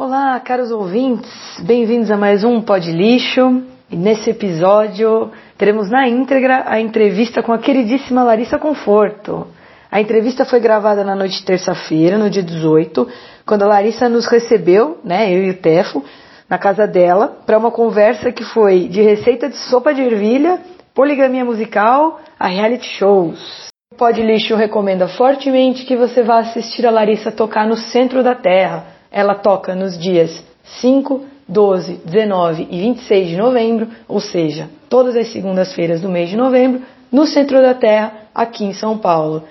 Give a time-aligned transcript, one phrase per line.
[0.00, 1.28] Olá, caros ouvintes,
[1.58, 3.64] bem-vindos a mais um Pod Lixo.
[3.90, 9.48] E nesse episódio teremos na íntegra a entrevista com a queridíssima Larissa Conforto.
[9.90, 13.08] A entrevista foi gravada na noite de terça-feira, no dia 18,
[13.44, 16.04] quando a Larissa nos recebeu, né, eu e o Tefo,
[16.48, 20.60] na casa dela, para uma conversa que foi de receita de sopa de ervilha,
[20.94, 23.66] poligamia musical, a reality shows.
[23.92, 28.36] O Pod Lixo recomenda fortemente que você vá assistir a Larissa tocar no centro da
[28.36, 28.96] Terra.
[29.10, 30.42] Ela toca nos dias
[30.80, 36.36] 5, 12, 19 e 26 de novembro, ou seja, todas as segundas-feiras do mês de
[36.36, 39.44] novembro, no centro da Terra, aqui em São Paulo.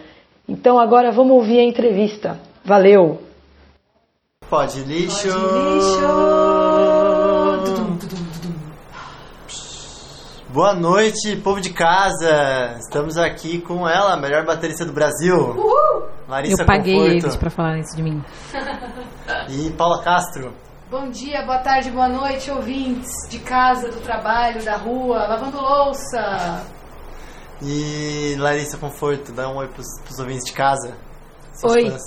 [0.47, 2.39] Então agora vamos ouvir a entrevista.
[2.63, 3.19] Valeu!
[4.49, 5.27] Pode lixo!
[10.57, 12.77] Boa noite, povo de casa!
[12.79, 15.55] Estamos aqui com ela, a melhor baterista do Brasil.
[16.27, 17.25] Larissa Eu paguei Conforto.
[17.25, 18.23] eles pra falar isso de mim.
[19.51, 20.51] E Paula Castro.
[20.89, 26.65] Bom dia, boa tarde, boa noite, ouvintes de casa, do trabalho, da rua, lavando louça.
[27.61, 30.97] E Larissa Conforto, dá um oi pros, pros ouvintes de casa.
[31.65, 31.91] Oi.
[31.91, 32.01] fãs.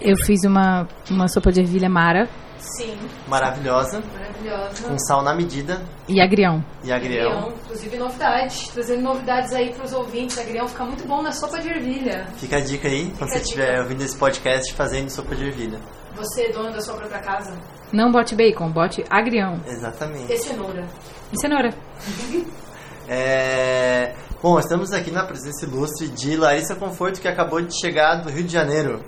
[0.00, 2.26] Eu fiz uma, uma sopa de ervilha mara
[2.62, 2.96] Sim,
[3.26, 4.88] Maravilhosa, maravilhosa.
[4.88, 6.64] com sal na medida e agrião.
[6.84, 7.30] e agrião.
[7.32, 10.38] Agrião, inclusive novidades, trazendo novidades aí pros ouvintes.
[10.38, 12.24] Agrião fica muito bom na sopa de ervilha.
[12.36, 15.44] Fica a dica aí, quando Fica você a estiver ouvindo esse podcast, fazendo sopa de
[15.46, 15.80] ervilha.
[16.14, 17.52] Você, dono da sua própria casa,
[17.92, 19.60] Não bote bacon, bote agrião.
[19.66, 20.32] Exatamente.
[20.32, 20.86] e cenoura.
[21.32, 21.70] E cenoura.
[23.08, 24.14] É...
[24.42, 28.44] Bom, estamos aqui na presença ilustre de Larissa Conforto, que acabou de chegar do Rio
[28.44, 29.00] de Janeiro.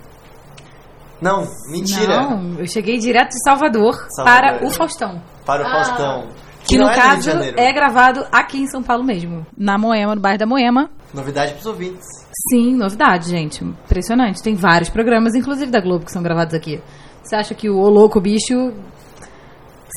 [1.21, 2.21] Não, mentira.
[2.21, 4.25] Não, eu cheguei direto de Salvador, Salvador.
[4.59, 5.21] para o Faustão.
[5.45, 5.69] Para o Ah.
[5.71, 6.27] Faustão.
[6.67, 9.45] Que não no é caso é gravado aqui em São Paulo mesmo.
[9.55, 10.89] Na Moema, no bairro da Moema.
[11.13, 12.05] Novidade pros ouvintes.
[12.51, 13.63] Sim, novidade, gente.
[13.63, 14.41] Impressionante.
[14.41, 16.81] Tem vários programas, inclusive da Globo, que são gravados aqui.
[17.23, 18.73] Você acha que o Ô Louco Bicho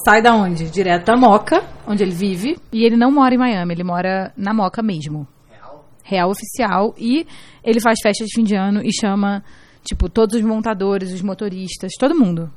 [0.05, 0.69] sai da onde?
[0.71, 2.57] Direto da Moca, onde ele vive.
[2.73, 5.27] E ele não mora em Miami, ele mora na Moca mesmo.
[6.05, 6.95] Real oficial.
[6.99, 7.27] E
[7.65, 9.43] ele faz festa de fim de ano e chama,
[9.89, 12.51] tipo, todos os montadores, os motoristas, todo mundo.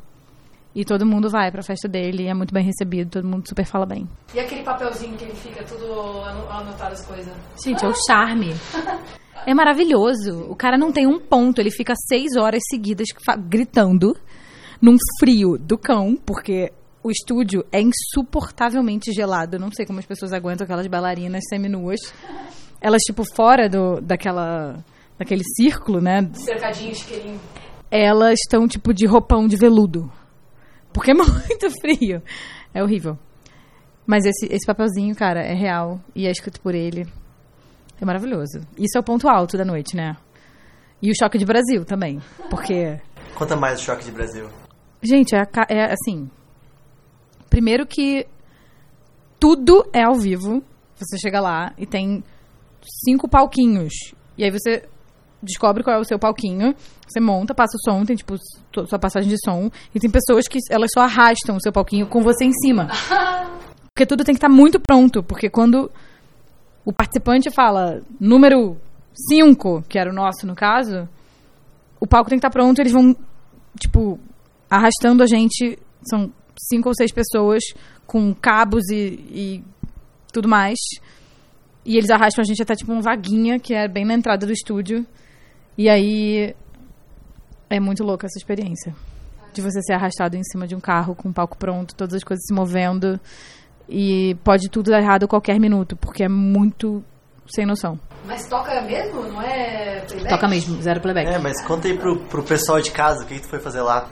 [0.73, 3.85] E todo mundo vai pra festa dele, é muito bem recebido, todo mundo super fala
[3.85, 4.07] bem.
[4.33, 5.83] E aquele papelzinho que ele fica tudo
[6.21, 7.33] ano- anotado as coisas.
[7.61, 8.53] Gente, é o charme.
[9.45, 10.45] É maravilhoso.
[10.49, 13.07] O cara não tem um ponto, ele fica seis horas seguidas
[13.49, 14.15] gritando
[14.81, 16.71] num frio do cão, porque
[17.03, 19.55] o estúdio é insuportavelmente gelado.
[19.55, 21.99] Eu não sei como as pessoas aguentam aquelas bailarinas seminuas.
[22.79, 24.77] Elas, tipo, fora do, daquela,
[25.21, 26.27] daquele círculo, né?
[26.33, 27.39] Cercadinho, chiqueirinho.
[27.91, 30.11] Elas estão, tipo, de roupão de veludo.
[30.91, 32.23] Porque é muito frio.
[32.73, 33.19] É horrível.
[34.03, 35.99] Mas esse, esse papelzinho, cara, é real.
[36.15, 37.05] E é escrito por ele.
[38.01, 38.61] É maravilhoso.
[38.75, 40.17] Isso é o ponto alto da noite, né?
[40.99, 42.19] E o choque de Brasil também.
[42.49, 42.99] Porque,
[43.35, 44.49] Conta mais do Choque de Brasil.
[45.03, 46.29] gente, é, é assim.
[47.47, 48.25] Primeiro que
[49.39, 50.63] tudo é ao vivo.
[50.95, 52.23] Você chega lá e tem
[53.05, 53.93] cinco palquinhos.
[54.37, 54.87] E aí você
[55.41, 56.75] descobre qual é o seu palquinho,
[57.07, 60.47] você monta, passa o som, tem tipo su- sua passagem de som, e tem pessoas
[60.47, 62.87] que elas só arrastam o seu palquinho com você em cima.
[63.93, 65.91] Porque tudo tem que estar muito pronto, porque quando
[66.85, 68.77] o participante fala número
[69.29, 71.09] 5, que era o nosso no caso,
[71.99, 73.13] o palco tem que estar pronto, eles vão
[73.77, 74.17] tipo
[74.69, 75.77] arrastando a gente,
[76.09, 77.61] são cinco ou seis pessoas
[78.07, 78.95] com cabos e,
[79.29, 79.63] e
[80.31, 80.77] tudo mais.
[81.85, 84.53] E eles arrastam a gente até tipo uma vaguinha, que é bem na entrada do
[84.53, 85.05] estúdio.
[85.77, 86.55] E aí
[87.69, 88.93] é muito louca essa experiência.
[89.53, 92.23] De você ser arrastado em cima de um carro com o palco pronto, todas as
[92.23, 93.19] coisas se movendo.
[93.89, 97.03] E pode tudo dar errado a qualquer minuto, porque é muito
[97.47, 97.99] sem noção.
[98.25, 99.23] Mas toca mesmo?
[99.23, 100.29] Não é playback?
[100.29, 101.27] Toca mesmo, zero playback.
[101.29, 103.81] É, mas conta aí pro, pro pessoal de casa o que, que tu foi fazer
[103.81, 104.07] lá.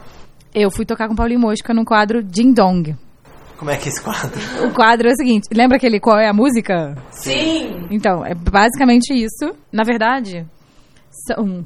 [0.53, 2.95] Eu fui tocar com Paulinho Mosca no quadro Ding Dong.
[3.57, 4.39] Como é que é esse quadro?
[4.65, 6.95] O quadro é o seguinte, lembra aquele Qual é a Música?
[7.11, 7.87] Sim!
[7.91, 9.53] Então, é basicamente isso.
[9.71, 10.47] Na verdade,
[11.09, 11.65] são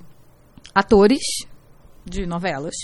[0.74, 1.22] atores
[2.06, 2.76] de novelas.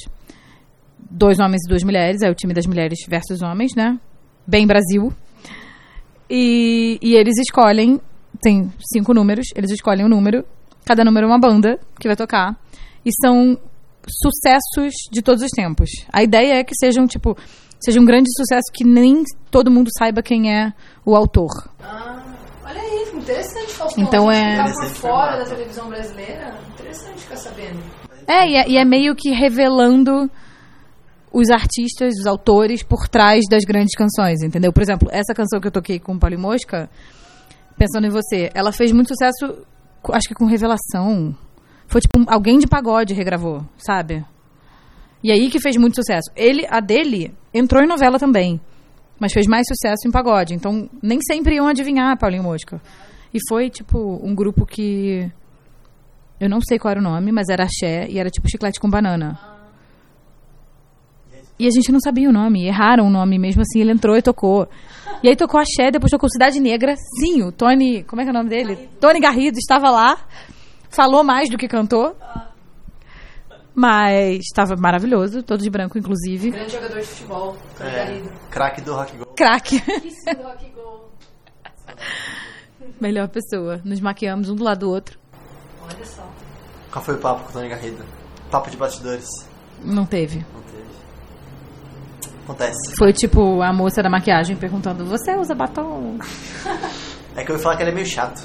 [0.97, 2.21] Dois homens e duas mulheres.
[2.21, 3.99] É o time das mulheres versus homens, né?
[4.45, 5.13] Bem Brasil.
[6.29, 7.99] E, e eles escolhem...
[8.41, 9.47] Tem cinco números.
[9.55, 10.45] Eles escolhem um número.
[10.85, 12.57] Cada número é uma banda que vai tocar.
[13.05, 13.57] E são
[14.07, 15.89] sucessos de todos os tempos.
[16.11, 17.35] A ideia é que sejam, tipo...
[17.81, 20.73] Seja um grande sucesso que nem todo mundo saiba quem é
[21.05, 21.49] o autor.
[21.81, 22.18] Ah,
[23.31, 24.03] interessante, Faustão.
[24.03, 27.79] Então A gente é- ficar por Interessante fora da televisão brasileira, interessante ficar sabendo.
[28.27, 30.29] É e, é, e é meio que revelando
[31.31, 34.73] os artistas, os autores por trás das grandes canções, entendeu?
[34.73, 36.89] Por exemplo, essa canção que eu toquei com o Paulo e Mosca,
[37.77, 39.65] Pensando em Você, ela fez muito sucesso,
[40.11, 41.33] acho que com Revelação.
[41.87, 44.25] Foi tipo, um- alguém de pagode regravou, sabe?
[45.23, 46.29] E aí que fez muito sucesso.
[46.35, 48.59] Ele, a dele, entrou em novela também,
[49.17, 50.53] mas fez mais sucesso em pagode.
[50.53, 52.81] Então, nem sempre iam adivinhar Paulinho Mosca.
[53.33, 55.31] E foi, tipo, um grupo que.
[56.39, 58.89] Eu não sei qual era o nome, mas era axé e era tipo chiclete com
[58.89, 59.37] banana.
[61.59, 64.21] E a gente não sabia o nome, erraram o nome mesmo assim, ele entrou e
[64.21, 64.65] tocou.
[65.21, 66.95] E aí tocou axé, depois tocou Cidade Negra.
[67.19, 68.89] Sim, o Tony, como é que é o nome dele?
[69.01, 70.17] Tony Garrido estava lá,
[70.89, 72.15] falou mais do que cantou.
[73.75, 76.51] Mas estava maravilhoso, todo de branco, inclusive.
[76.51, 78.29] Grande jogador de futebol, Tony É, Garrido.
[78.49, 79.25] craque do Rock Go.
[79.35, 79.75] Craque.
[80.05, 81.09] Isso do Rock Go.
[82.99, 83.81] Melhor pessoa.
[83.83, 85.17] Nos maquiamos um do lado do outro.
[85.81, 86.27] Olha só.
[86.91, 88.03] Qual foi o papo com o Tony Garrido?
[88.51, 89.27] Papo de bastidores.
[89.83, 90.45] Não teve.
[90.53, 90.83] Não teve.
[92.43, 92.95] Acontece.
[92.97, 96.17] Foi tipo a moça da maquiagem perguntando: Você usa batom?
[97.35, 98.41] É que eu ouvi falar que ele é meio chato.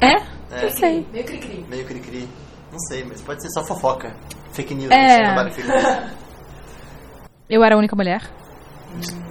[0.00, 0.16] É?
[0.54, 0.62] É.
[0.64, 1.06] Não sei.
[1.12, 1.64] Meio cri-cri.
[1.68, 2.28] Meio cri-cri.
[2.70, 4.14] Não sei, mas pode ser só fofoca.
[4.52, 4.90] Fake news.
[4.90, 5.22] É.
[5.22, 6.12] em fake news.
[7.48, 8.20] Eu era a única mulher.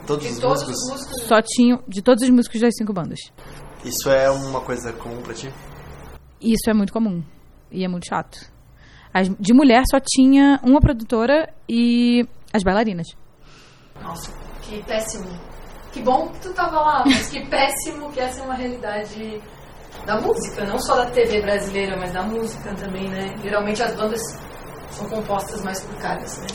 [0.07, 0.75] Todos De os todos músicos.
[0.83, 1.27] os músicos.
[1.27, 1.79] Só tinha.
[1.87, 3.19] De todos os músicos das cinco bandas.
[3.83, 5.51] Isso é uma coisa comum pra ti?
[6.41, 7.23] Isso é muito comum.
[7.71, 8.37] E é muito chato.
[9.13, 13.07] As- de mulher só tinha uma produtora e as bailarinas.
[14.01, 14.31] Nossa,
[14.61, 15.27] que péssimo.
[15.91, 19.41] Que bom que tu tava lá, mas que péssimo que essa é uma realidade
[20.05, 23.35] da música, não só da TV brasileira, mas da música também, né?
[23.43, 24.19] Geralmente as bandas
[24.89, 26.47] são compostas mais por caras, né?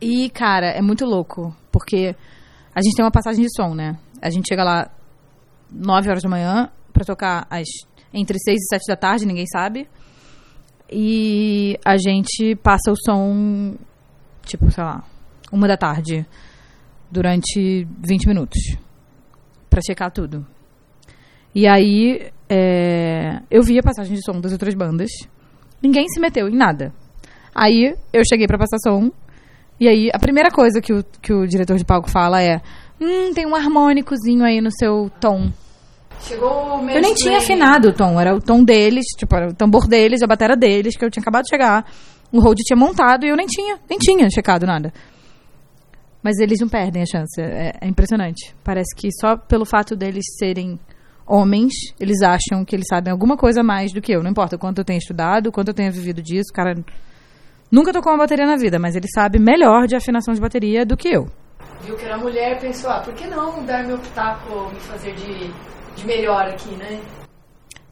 [0.00, 1.54] E, cara, é muito louco.
[1.70, 2.14] Porque
[2.74, 3.98] a gente tem uma passagem de som, né?
[4.22, 4.90] A gente chega lá
[5.70, 7.66] 9 horas da manhã pra tocar às,
[8.12, 9.88] entre 6 e 7 da tarde, ninguém sabe.
[10.90, 13.76] E a gente passa o som,
[14.44, 15.04] tipo, sei lá,
[15.52, 16.26] uma da tarde,
[17.10, 18.58] durante 20 minutos.
[19.68, 20.46] Pra checar tudo.
[21.54, 25.10] E aí, é, eu vi a passagem de som das outras bandas.
[25.82, 26.92] Ninguém se meteu em nada.
[27.54, 29.10] Aí, eu cheguei pra passar som.
[29.80, 32.60] E aí, a primeira coisa que o, que o diretor de palco fala é:
[33.00, 35.50] Hum, tem um harmônicozinho aí no seu tom.
[36.20, 39.54] Chegou o Eu nem tinha afinado o tom, era o tom deles, tipo, era o
[39.54, 41.86] tambor deles, a bateria deles, que eu tinha acabado de chegar.
[42.32, 44.92] O Hold tinha montado e eu nem tinha, nem tinha checado nada.
[46.22, 48.54] Mas eles não perdem a chance, é, é impressionante.
[48.64, 50.78] Parece que só pelo fato deles serem
[51.26, 54.22] homens, eles acham que eles sabem alguma coisa mais do que eu.
[54.22, 56.74] Não importa o quanto eu tenha estudado, o quanto eu tenha vivido disso, o cara
[57.70, 60.96] nunca tocou uma bateria na vida, mas ele sabe melhor de afinação de bateria do
[60.96, 61.28] que eu.
[61.82, 65.52] Viu que era mulher, pensou, ah, por que não dar meu pitaco, me fazer de,
[65.96, 67.00] de melhor aqui, né?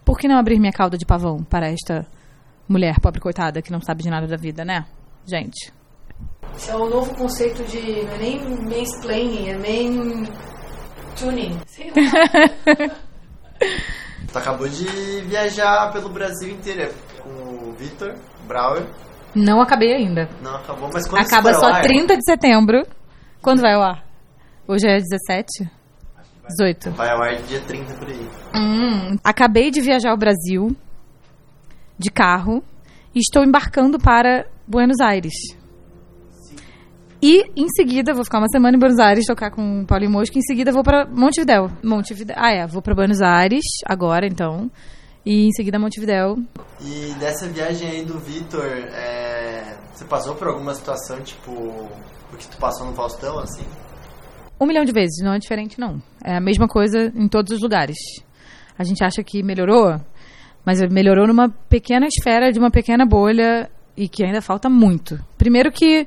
[0.05, 2.07] Por que não abrir minha cauda de pavão para esta
[2.69, 4.87] mulher pobre coitada que não sabe de nada da vida, né?
[5.25, 5.73] Gente.
[6.57, 10.25] Esse é o novo conceito de, não é nem mansplaining, é main
[11.19, 11.59] tuning.
[11.67, 12.97] Sei lá.
[14.33, 14.85] Tu acabou de
[15.23, 16.91] viajar pelo Brasil inteiro é
[17.23, 17.31] com
[17.71, 18.15] o Victor
[18.47, 18.87] Brauer.
[19.35, 20.29] Não acabei ainda.
[20.43, 21.83] Não acabou, mas quando Acaba isso só ar?
[21.83, 22.87] 30 de setembro.
[23.47, 24.05] Quando vai ao ar?
[24.67, 25.71] Hoje é 17?
[26.49, 26.91] 18.
[26.91, 28.29] Vai ao ar dia 30 por aí.
[28.57, 30.75] Hum, acabei de viajar ao Brasil
[31.97, 32.61] de carro
[33.15, 35.33] e estou embarcando para Buenos Aires.
[37.23, 40.37] E em seguida vou ficar uma semana em Buenos Aires tocar com o Paulinho Mosca.
[40.37, 41.71] Em seguida vou para Montevidéu.
[41.85, 42.35] Montevidéu.
[42.37, 44.69] Ah, é, vou para Buenos Aires agora, então.
[45.25, 46.37] E em seguida Montevidéu.
[46.81, 51.89] E dessa viagem aí do Victor, é, você passou por alguma situação tipo
[52.33, 53.65] o que tu passou no Faustão, assim?
[54.61, 56.03] Um milhão de vezes, não é diferente, não.
[56.25, 57.97] É a mesma coisa em todos os lugares.
[58.79, 60.01] A gente acha que melhorou,
[60.65, 65.19] mas melhorou numa pequena esfera de uma pequena bolha e que ainda falta muito.
[65.39, 66.07] Primeiro que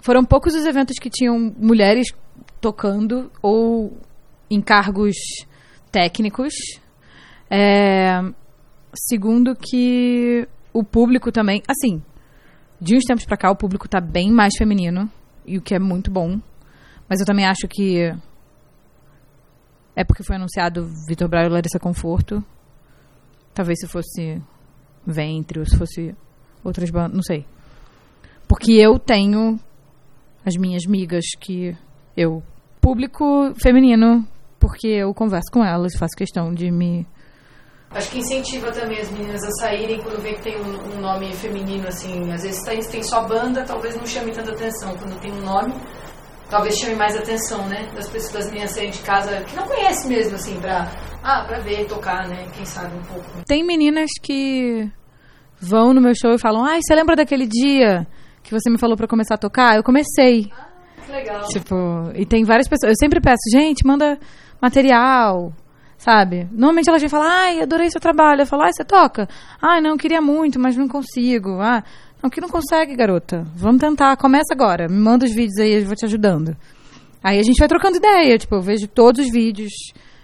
[0.00, 2.08] foram poucos os eventos que tinham mulheres
[2.60, 3.96] tocando ou
[4.50, 5.16] em cargos
[5.90, 6.54] técnicos.
[7.50, 8.20] É,
[8.94, 12.02] segundo que o público também, assim,
[12.80, 15.10] de uns tempos pra cá o público tá bem mais feminino
[15.46, 16.40] e o que é muito bom.
[17.08, 18.12] Mas eu também acho que
[19.94, 22.42] é porque foi anunciado Vitor Braga e Larissa Conforto.
[23.52, 24.40] Talvez se fosse
[25.06, 26.14] Ventre ou se fosse
[26.64, 27.44] outras bandas, não sei.
[28.48, 29.58] Porque eu tenho
[30.44, 31.76] as minhas migas que
[32.16, 32.42] eu
[32.80, 34.26] público feminino,
[34.58, 37.06] porque eu converso com elas, faço questão de me
[37.92, 41.34] Acho que incentiva também as meninas a saírem quando vê que tem um, um nome
[41.34, 42.32] feminino, assim.
[42.32, 44.96] Às vezes tem, tem só banda, talvez não chame tanta atenção.
[44.96, 45.74] Quando tem um nome,
[46.48, 47.90] talvez chame mais atenção, né?
[47.92, 50.88] Das pessoas, das meninas saírem de casa, que não conhece mesmo, assim, pra,
[51.20, 52.46] ah, pra ver, tocar, né?
[52.54, 53.44] Quem sabe um pouco.
[53.44, 54.88] Tem meninas que
[55.60, 58.06] vão no meu show e falam: "Ai, você lembra daquele dia
[58.44, 59.76] que você me falou pra começar a tocar?
[59.76, 60.48] Eu comecei".
[61.04, 61.42] Que legal.
[61.48, 61.74] Tipo,
[62.14, 62.90] e tem várias pessoas.
[62.92, 64.16] Eu sempre peço, gente, manda
[64.62, 65.52] material,
[66.00, 66.48] sabe?
[66.50, 68.40] Normalmente elas vêm falar, ai, adorei seu trabalho.
[68.40, 69.28] Eu falo, ai, você toca?
[69.60, 71.60] Ai, não, queria muito, mas não consigo.
[71.60, 71.84] Ah,
[72.22, 73.46] não, que não consegue, garota.
[73.54, 74.88] Vamos tentar, começa agora.
[74.88, 76.56] Me manda os vídeos aí, eu vou te ajudando.
[77.22, 79.72] Aí a gente vai trocando ideia, tipo, eu vejo todos os vídeos.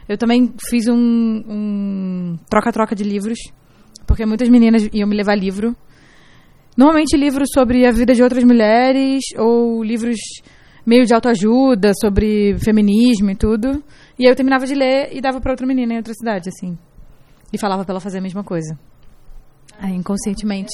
[0.09, 0.97] Eu também fiz um
[1.47, 3.38] um troca-troca de livros,
[4.06, 5.76] porque muitas meninas iam me levar livro.
[6.75, 10.16] Normalmente livros sobre a vida de outras mulheres, ou livros
[10.87, 13.83] meio de autoajuda, sobre feminismo e tudo.
[14.18, 16.76] E aí eu terminava de ler e dava pra outra menina em outra cidade, assim.
[17.52, 18.78] E falava pra ela fazer a mesma coisa.
[19.78, 20.73] Aí, inconscientemente.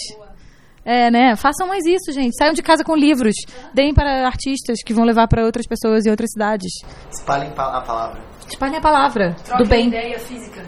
[0.85, 1.37] É, né?
[1.37, 2.37] Façam mais isso, gente.
[2.37, 3.35] Saiam de casa com livros.
[3.75, 6.71] Deem para artistas que vão levar para outras pessoas em outras cidades.
[7.11, 8.21] Espalhem pa- a palavra.
[8.49, 9.89] Espalhem a palavra Troca do bem.
[9.89, 10.65] ideia física.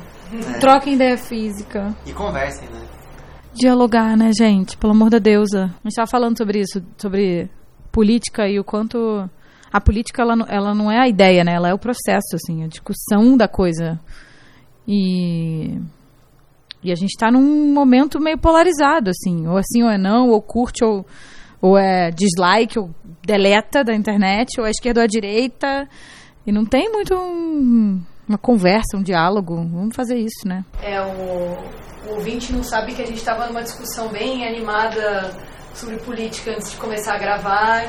[0.61, 1.95] Troquem ideia física.
[2.07, 2.83] E conversem, né?
[3.55, 4.77] Dialogar, né, gente?
[4.77, 5.65] Pelo amor da deusa.
[5.65, 7.49] A gente tava falando sobre isso, sobre
[7.93, 9.29] política e o quanto
[9.77, 11.53] a política ela, não- ela não é a ideia, né?
[11.55, 13.99] Ela é o processo, assim, a discussão da coisa.
[14.87, 15.79] E
[16.83, 20.41] e a gente tá num momento meio polarizado, assim, ou assim ou é não, ou
[20.43, 21.05] curte ou
[21.61, 22.91] ou é dislike, ou
[23.27, 25.89] deleta da internet, ou é esquerda ou é direita.
[26.47, 29.57] E não tem muito um- uma conversa, um diálogo.
[29.57, 30.63] Vamos fazer isso, né?
[30.83, 35.31] É, o, o ouvinte não sabe que a gente estava numa discussão bem animada
[35.75, 37.85] sobre política antes de começar a gravar.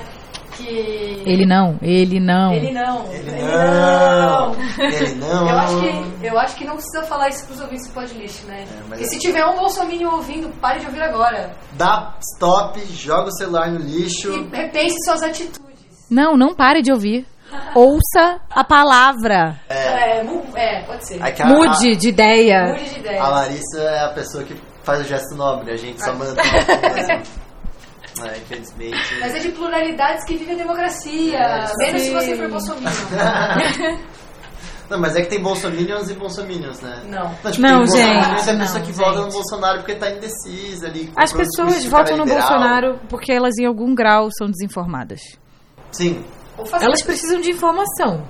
[0.58, 1.22] Que.
[1.26, 2.54] Ele não, ele não.
[2.54, 3.06] Ele não.
[3.12, 4.56] Ele não.
[4.80, 5.50] Ele não.
[5.50, 8.64] Eu acho, que, eu acho que não precisa falar isso pros ouvintes do Podlist, né?
[8.64, 11.52] É, mas é- se tiver um bolsominion ouvindo, pare de ouvir agora.
[11.74, 14.32] Dá stop, joga o celular no lixo.
[14.32, 15.60] E repense suas atitudes.
[16.10, 17.26] Não, não pare de ouvir.
[17.76, 19.60] Ouça a palavra.
[19.70, 21.20] É, mu- é pode ser.
[21.34, 22.68] Que a- Mude de ideia.
[22.74, 23.22] Mude de ideia.
[23.22, 26.14] A, Larissa é a pessoa que faz o gesto nobre, a gente só Ah.
[26.16, 27.45] manda tudo
[28.24, 29.20] É, infelizmente.
[29.20, 31.38] Mas é de pluralidades que vive a democracia.
[31.38, 32.92] É, Menos se você for bolsominion.
[34.90, 37.02] Não, mas é que tem bolsominions e bolsominions, né?
[37.10, 37.34] Não.
[37.52, 39.34] tipo, Não, tem bolsominions gente, é a pessoa não, que vota no gente.
[39.34, 41.12] Bolsonaro porque tá indecisa ali.
[41.16, 42.48] As pessoas votam no liberal.
[42.48, 45.22] Bolsonaro porque elas, em algum grau, são desinformadas.
[45.92, 46.24] Sim.
[46.80, 48.28] Elas precisam de informação.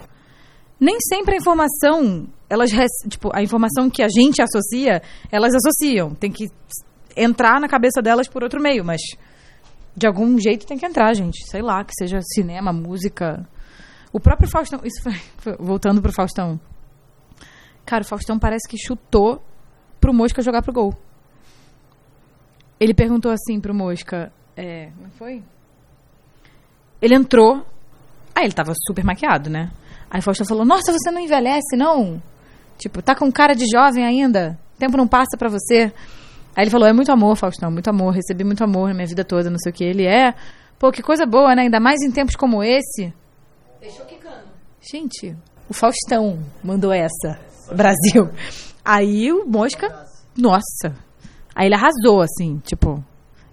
[0.79, 2.71] Nem sempre a informação, elas
[3.09, 5.01] tipo, a informação que a gente associa,
[5.31, 6.15] elas associam.
[6.15, 6.49] Tem que
[7.15, 9.01] entrar na cabeça delas por outro meio, mas
[9.95, 11.49] de algum jeito tem que entrar, gente.
[11.49, 13.47] Sei lá, que seja cinema, música.
[14.11, 16.59] O próprio Faustão, isso foi, foi- voltando pro Faustão.
[17.85, 19.43] Cara, o Faustão parece que chutou
[19.99, 20.93] pro Mosca jogar pro gol.
[22.79, 25.43] Ele perguntou assim pro Mosca, é, não foi?
[27.01, 27.65] Ele entrou,
[28.33, 29.71] Aí ele tava super maquiado, né?
[30.09, 32.21] Aí o Faustão falou: Nossa, você não envelhece, não?
[32.77, 34.59] Tipo, tá com cara de jovem ainda?
[34.75, 35.93] O tempo não passa pra você.
[36.55, 38.13] Aí ele falou: É muito amor, Faustão, muito amor.
[38.13, 39.83] Recebi muito amor na minha vida toda, não sei o que.
[39.83, 40.33] Ele é.
[40.79, 41.63] Pô, que coisa boa, né?
[41.63, 43.13] Ainda mais em tempos como esse.
[43.81, 44.45] Deixou quicando.
[44.81, 45.35] Gente,
[45.69, 47.39] o Faustão mandou essa.
[47.73, 48.29] Brasil.
[48.83, 50.05] Aí o Mosca.
[50.37, 50.95] Nossa.
[51.55, 53.03] Aí ele arrasou, assim, tipo.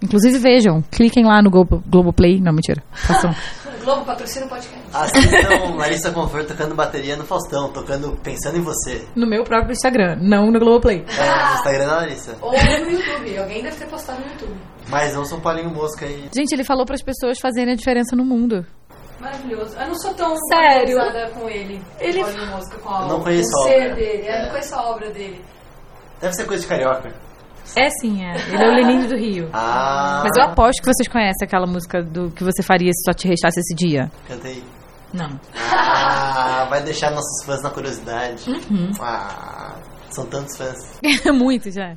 [0.03, 2.41] Inclusive, vejam, cliquem lá no Globo, Globoplay.
[2.41, 2.83] Não, mentira.
[2.93, 3.33] Façam.
[3.83, 4.81] O Globo patrocina o podcast.
[4.95, 9.05] Assistam Larissa Conforto tocando bateria no Faustão, tocando Pensando em Você.
[9.17, 11.05] no meu próprio Instagram, não no Globoplay.
[11.19, 12.37] É, no Instagram da Larissa.
[12.41, 13.39] Ou no YouTube.
[13.39, 14.55] Alguém deve ter postado no YouTube.
[14.89, 16.29] Mas não São Paulinho Mosca aí.
[16.35, 18.65] Gente, ele falou para as pessoas fazerem a diferença no mundo.
[19.21, 19.77] Maravilhoso.
[19.79, 20.97] Eu não sou tão Sério?
[21.35, 21.81] com ele.
[22.01, 23.95] Ele- Paulinho Mosca, com a, Eu não conheço com o a ser obra.
[23.95, 24.29] dele.
[24.29, 25.45] Eu não conheço a obra dele.
[26.21, 27.13] Deve ser coisa de carioca.
[27.77, 28.35] É sim, é.
[28.49, 29.49] Ele é o Lenin do Rio.
[29.53, 30.23] Ah.
[30.25, 33.29] Mas eu aposto que vocês conhecem aquela música do que você faria se só te
[33.29, 34.11] restasse esse dia.
[34.29, 34.63] Cantei.
[35.13, 35.39] Não.
[35.55, 38.51] Ah, vai deixar nossos fãs na curiosidade.
[38.51, 38.91] Uhum.
[39.01, 39.77] Ah,
[40.11, 40.99] são tantos fãs.
[41.33, 41.97] Muito já.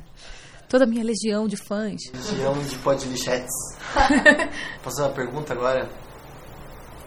[0.68, 2.00] Toda a minha legião de fãs.
[2.12, 3.54] Legião de podlichetes.
[4.82, 5.88] Posso fazer uma pergunta agora?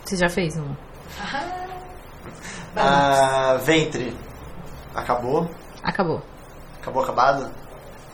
[0.05, 0.77] Você já fez uma?
[2.75, 4.15] Ah, ventre.
[4.95, 5.49] Acabou?
[5.83, 6.21] Acabou.
[6.81, 7.51] Acabou acabado?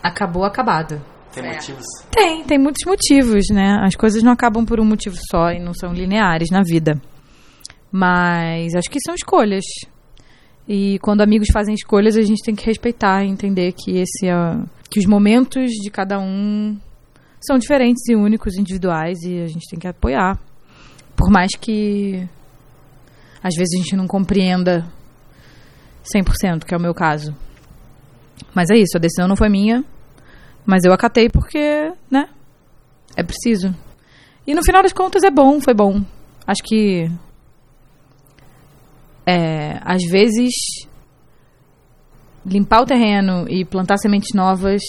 [0.08, 1.02] Acabou acabado.
[1.34, 1.54] Tem É.
[1.54, 1.86] motivos?
[2.12, 3.80] Tem, tem muitos motivos, né?
[3.84, 7.02] As coisas não acabam por um motivo só e não são lineares na vida.
[7.92, 9.64] Mas acho que são escolhas.
[10.68, 14.34] E quando amigos fazem escolhas, a gente tem que respeitar e entender que esse é,
[14.90, 16.78] que os momentos de cada um
[17.42, 20.40] são diferentes e únicos, individuais e a gente tem que apoiar.
[21.16, 22.28] Por mais que
[23.44, 24.86] às vezes a gente não compreenda
[26.16, 27.36] 100%, que é o meu caso.
[28.54, 29.84] Mas é isso, a decisão não foi minha,
[30.66, 32.30] mas eu acatei porque, né?
[33.16, 33.74] É preciso.
[34.48, 36.02] E no final das contas é bom, foi bom.
[36.46, 37.10] Acho que.
[39.26, 40.54] É, às vezes.
[42.46, 44.82] Limpar o terreno e plantar sementes novas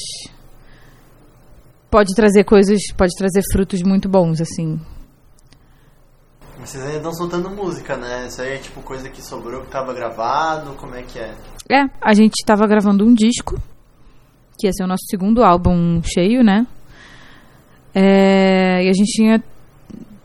[1.90, 4.78] pode trazer coisas, pode trazer frutos muito bons, assim.
[6.58, 8.26] Vocês ainda estão soltando música, né?
[8.26, 11.34] Isso aí é tipo coisa que sobrou, que tava gravado, como é que é?
[11.70, 13.58] É, a gente tava gravando um disco,
[14.58, 16.66] que ia ser o nosso segundo álbum cheio, né?
[17.94, 19.42] É, e a gente tinha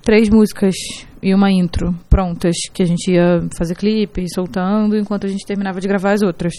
[0.02, 0.76] três músicas
[1.22, 5.80] e uma intro prontas, que a gente ia fazer clipe, soltando, enquanto a gente terminava
[5.80, 6.54] de gravar as outras.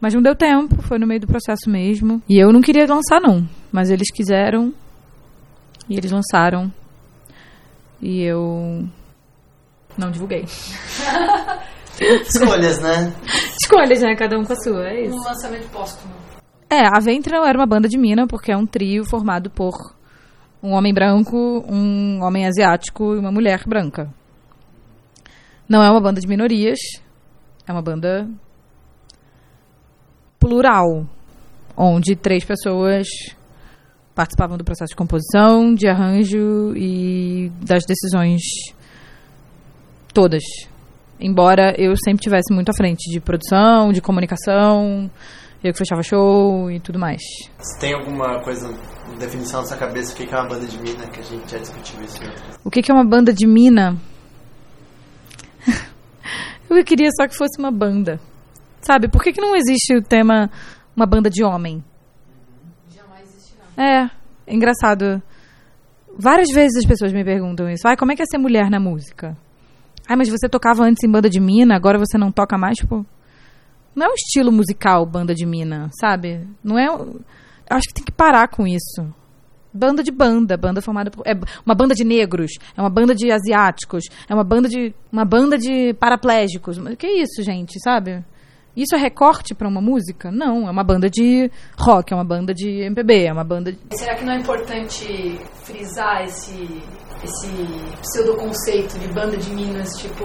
[0.00, 2.22] Mas não deu tempo, foi no meio do processo mesmo.
[2.28, 3.48] E eu não queria lançar, não.
[3.72, 4.72] Mas eles quiseram.
[5.88, 6.72] E eles lançaram.
[8.00, 8.84] E eu.
[9.96, 10.44] Não divulguei.
[12.00, 13.14] Escolhas, né?
[13.62, 14.14] Escolhas, né?
[14.16, 15.16] Cada um com a sua, é isso.
[15.16, 16.25] Um lançamento póstumo.
[16.68, 19.72] É, a Ventra era uma banda de mina, porque é um trio formado por
[20.62, 24.12] um homem branco, um homem asiático e uma mulher branca.
[25.68, 26.78] Não é uma banda de minorias,
[27.66, 28.28] é uma banda
[30.40, 31.06] plural,
[31.76, 33.06] onde três pessoas
[34.14, 38.40] participavam do processo de composição, de arranjo e das decisões
[40.12, 40.42] todas.
[41.20, 45.10] Embora eu sempre tivesse muito à frente de produção, de comunicação,
[45.62, 47.20] eu que fechava show e tudo mais.
[47.58, 48.68] Você tem alguma coisa,
[49.18, 51.58] definição na sua cabeça, o que é uma banda de mina, que a gente já
[51.58, 52.20] discutiu isso?
[52.64, 53.96] O que que é uma banda de mina?
[56.70, 58.20] eu queria só que fosse uma banda.
[58.82, 60.50] Sabe, por que, que não existe o tema
[60.94, 61.82] uma banda de homem?
[62.94, 63.64] Jamais existirá.
[63.76, 64.10] É,
[64.46, 65.20] é engraçado.
[66.18, 67.86] Várias vezes as pessoas me perguntam isso.
[67.86, 69.36] Ai, como é que é ser mulher na música?
[70.08, 72.76] Ai, mas você tocava antes em banda de mina, agora você não toca mais?
[72.76, 73.04] Tipo,
[73.96, 76.46] não é um estilo musical banda de mina, sabe?
[76.62, 76.86] Não é.
[77.70, 79.02] Acho que tem que parar com isso.
[79.72, 81.26] Banda de banda, banda formada por.
[81.26, 81.32] É
[81.64, 84.94] uma banda de negros, é uma banda de asiáticos, é uma banda de.
[85.10, 86.78] uma banda de paraplégicos.
[86.98, 88.22] Que isso, gente, sabe?
[88.76, 90.30] Isso é recorte pra uma música?
[90.30, 93.78] Não, é uma banda de rock, é uma banda de MPB, é uma banda de.
[93.96, 96.82] Será que não é importante frisar esse,
[97.24, 97.48] esse
[98.02, 100.24] pseudo-conceito de banda de minas, tipo,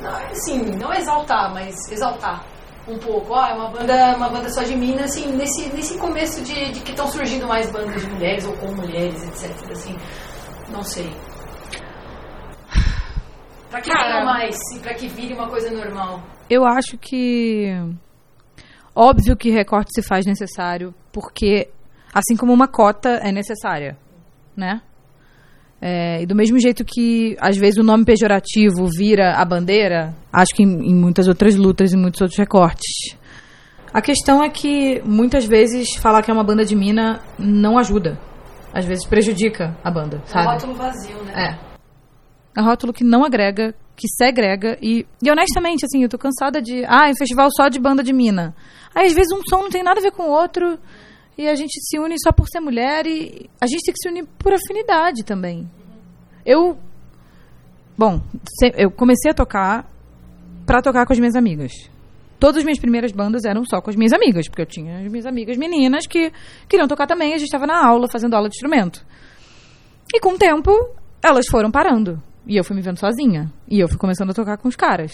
[0.00, 2.53] não, assim, não exaltar, mas exaltar
[2.88, 3.32] um pouco.
[3.32, 6.80] Ó, é uma banda, uma banda só de minas, assim, nesse, nesse começo de, de
[6.80, 9.70] que estão surgindo mais bandas de mulheres ou com mulheres, etc.
[9.70, 9.96] Assim,
[10.70, 11.10] não sei.
[13.70, 14.24] Pra que Cara.
[14.24, 16.22] mais e pra que vire uma coisa normal.
[16.48, 17.72] Eu acho que.
[18.94, 21.68] Óbvio que recorte se faz necessário, porque
[22.14, 23.98] assim como uma cota é necessária,
[24.56, 24.80] né?
[25.86, 30.54] É, e do mesmo jeito que às vezes o nome pejorativo vira a bandeira, acho
[30.54, 33.14] que em, em muitas outras lutas e muitos outros recortes.
[33.92, 38.18] A questão é que muitas vezes falar que é uma banda de mina não ajuda.
[38.72, 40.46] Às vezes prejudica a banda, É um sabe?
[40.46, 41.58] rótulo vazio, né?
[41.60, 41.74] É.
[42.56, 44.78] É um rótulo que não agrega, que segrega.
[44.80, 46.82] E, e honestamente, assim, eu tô cansada de.
[46.88, 48.54] Ah, é um festival só de banda de mina.
[48.94, 50.78] Aí, às vezes, um som não tem nada a ver com o outro.
[51.36, 53.06] E a gente se une só por ser mulher.
[53.06, 55.68] E a gente tem que se unir por afinidade também.
[56.44, 56.78] Eu.
[57.96, 58.20] Bom,
[58.76, 59.88] eu comecei a tocar
[60.66, 61.72] pra tocar com as minhas amigas.
[62.38, 65.10] Todas as minhas primeiras bandas eram só com as minhas amigas, porque eu tinha as
[65.10, 66.32] minhas amigas meninas que
[66.68, 69.06] queriam tocar também, a gente estava na aula, fazendo aula de instrumento.
[70.12, 70.70] E com o tempo,
[71.22, 72.20] elas foram parando.
[72.46, 73.50] E eu fui me vendo sozinha.
[73.68, 75.12] E eu fui começando a tocar com os caras.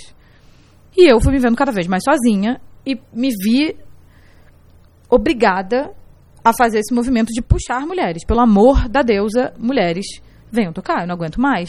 [0.97, 3.77] E eu fui me vendo cada vez mais sozinha e me vi
[5.09, 5.95] obrigada
[6.45, 8.25] a fazer esse movimento de puxar mulheres.
[8.25, 10.07] Pelo amor da deusa, mulheres,
[10.51, 11.69] venham tocar, eu não aguento mais.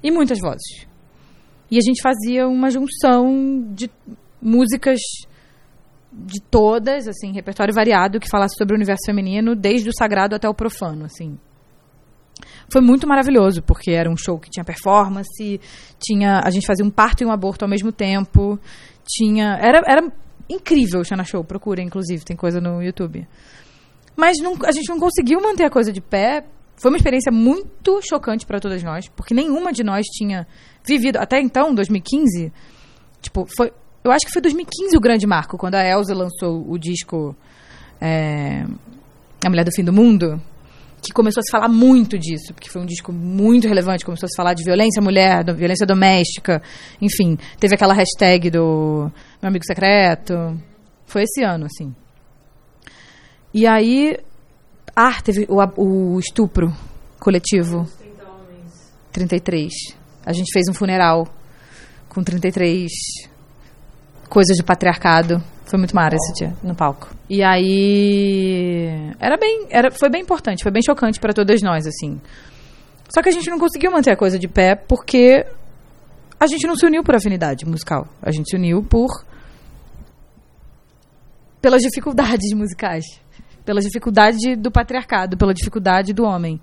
[0.04, 0.88] e muitas vozes.
[1.70, 3.90] E a gente fazia uma junção de
[4.42, 5.00] músicas
[6.12, 10.48] de todas, assim, repertório variado que falasse sobre o universo feminino, desde o sagrado até
[10.48, 11.38] o profano, assim.
[12.70, 15.60] Foi muito maravilhoso, porque era um show que tinha performance,
[16.00, 18.60] tinha a gente fazia um parto e um aborto ao mesmo tempo,
[19.06, 20.12] tinha era, era
[20.50, 23.28] incrível o Xana Show, procura inclusive, tem coisa no YouTube.
[24.16, 26.44] Mas não, a gente não conseguiu manter a coisa de pé.
[26.76, 30.48] Foi uma experiência muito chocante para todas nós, porque nenhuma de nós tinha
[30.86, 32.52] vivido até então, 2015,
[33.22, 33.72] tipo, foi
[34.08, 37.36] eu acho que foi 2015 o grande marco, quando a Elsa lançou o disco
[38.00, 38.64] é,
[39.46, 40.42] A Mulher do Fim do Mundo,
[41.08, 44.30] que começou a se falar muito disso, porque foi um disco muito relevante, começou a
[44.30, 46.62] se falar de violência mulher, de violência doméstica,
[47.02, 50.34] enfim, teve aquela hashtag do meu amigo secreto.
[51.06, 51.96] Foi esse ano, assim.
[53.54, 54.18] E aí,
[54.96, 56.74] ah, teve o, o estupro
[57.20, 57.88] coletivo.
[59.12, 59.72] 33.
[60.26, 61.28] A gente fez um funeral
[62.10, 62.92] com 33
[64.30, 65.42] coisas de patriarcado.
[65.66, 67.10] Foi muito mara esse dia no palco.
[67.30, 72.22] E aí era bem, era, foi bem importante, foi bem chocante para todas nós assim.
[73.10, 75.46] Só que a gente não conseguiu manter a coisa de pé porque
[76.40, 78.08] a gente não se uniu por afinidade musical.
[78.22, 79.26] A gente se uniu por
[81.62, 83.04] pelas dificuldades musicais,
[83.66, 86.62] pela dificuldade do patriarcado, pela dificuldade do homem.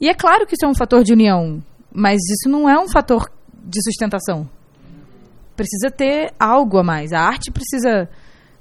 [0.00, 2.88] E é claro que isso é um fator de união, mas isso não é um
[2.88, 4.48] fator de sustentação.
[5.58, 7.12] Precisa ter algo a mais.
[7.12, 8.08] A arte precisa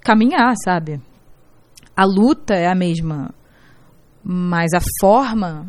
[0.02, 1.00] caminhar, sabe?
[1.96, 3.36] A luta é a mesma,
[4.24, 5.68] mas a forma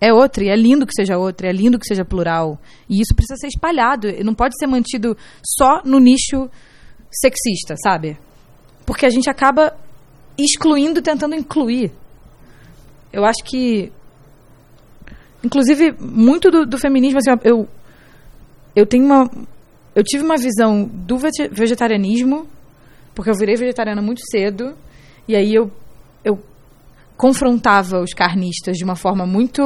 [0.00, 2.60] é outra, e é lindo que seja outra, é lindo que seja plural.
[2.88, 5.16] E isso precisa ser espalhado, não pode ser mantido
[5.58, 6.48] só no nicho
[7.10, 8.16] sexista, sabe?
[8.86, 9.76] Porque a gente acaba
[10.38, 11.90] excluindo, tentando incluir.
[13.12, 13.90] Eu acho que.
[15.42, 17.68] Inclusive, muito do, do feminismo, assim, eu,
[18.76, 19.28] eu tenho uma.
[19.94, 21.16] Eu tive uma visão do
[21.50, 22.48] vegetarianismo
[23.14, 24.74] porque eu virei vegetariana muito cedo.
[25.26, 25.70] E aí eu,
[26.24, 26.38] eu
[27.16, 29.62] confrontava os carnistas de uma forma muito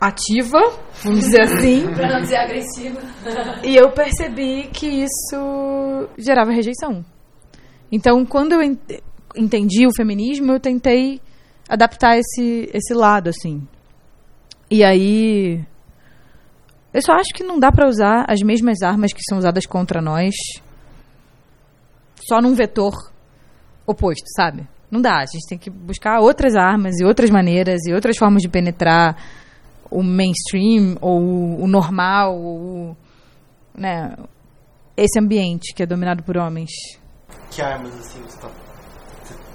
[0.00, 0.58] ativa,
[1.02, 1.86] vamos dizer assim.
[1.92, 3.00] pra não dizer agressiva.
[3.64, 7.04] e eu percebi que isso gerava rejeição.
[7.92, 8.62] Então, quando eu
[9.36, 11.20] entendi o feminismo, eu tentei
[11.68, 13.66] adaptar esse, esse lado, assim.
[14.70, 15.60] E aí.
[16.92, 20.00] Eu só acho que não dá para usar as mesmas armas que são usadas contra
[20.00, 20.34] nós
[22.28, 22.94] só num vetor
[23.86, 24.68] oposto, sabe?
[24.90, 25.18] Não dá.
[25.18, 29.16] A gente tem que buscar outras armas e outras maneiras e outras formas de penetrar
[29.90, 32.96] o mainstream ou o normal, ou,
[33.74, 34.16] né?
[34.96, 36.70] Esse ambiente que é dominado por homens.
[37.50, 38.50] Que armas, assim, você tá...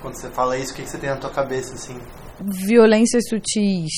[0.02, 1.98] quando você fala isso, o que você tem na tua cabeça, assim?
[2.42, 3.92] Violências sutis,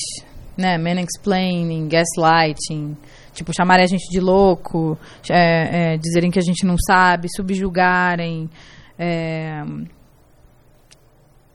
[0.56, 0.76] né?
[0.78, 2.96] Man explaining, gaslighting,
[3.32, 4.98] Tipo, chamarem a gente de louco,
[5.30, 8.48] é, é, dizerem que a gente não sabe, subjugarem.
[8.98, 9.62] É...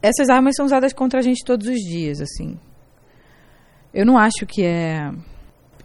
[0.02, 2.58] Essas armas são usadas contra a gente todos os dias, assim.
[3.94, 5.12] Eu não acho que é.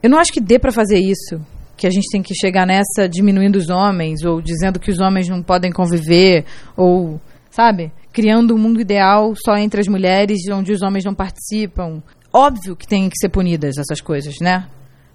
[0.03, 1.41] Eu não acho que dê para fazer isso.
[1.77, 5.29] Que a gente tem que chegar nessa diminuindo os homens, ou dizendo que os homens
[5.29, 6.45] não podem conviver,
[6.77, 7.21] ou,
[7.51, 7.93] sabe?
[8.13, 12.03] Criando um mundo ideal só entre as mulheres, onde os homens não participam.
[12.33, 14.67] Óbvio que tem que ser punidas essas coisas, né?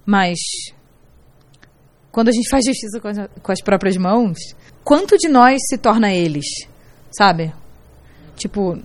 [0.04, 0.38] Mas
[2.12, 4.38] quando a gente faz justiça com as, com as próprias mãos,
[4.84, 6.46] quanto de nós se torna eles,
[7.10, 7.52] sabe?
[8.36, 8.78] Tipo,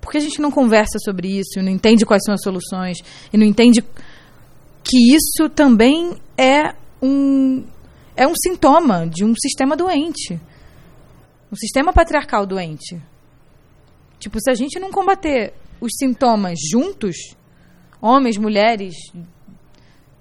[0.00, 2.98] porque a gente não conversa sobre isso, não entende quais são as soluções,
[3.32, 3.82] e não entende
[4.82, 7.64] que isso também é um
[8.16, 10.40] é um sintoma de um sistema doente.
[11.50, 13.00] Um sistema patriarcal doente.
[14.18, 17.16] Tipo, se a gente não combater os sintomas juntos,
[18.00, 18.94] homens, mulheres,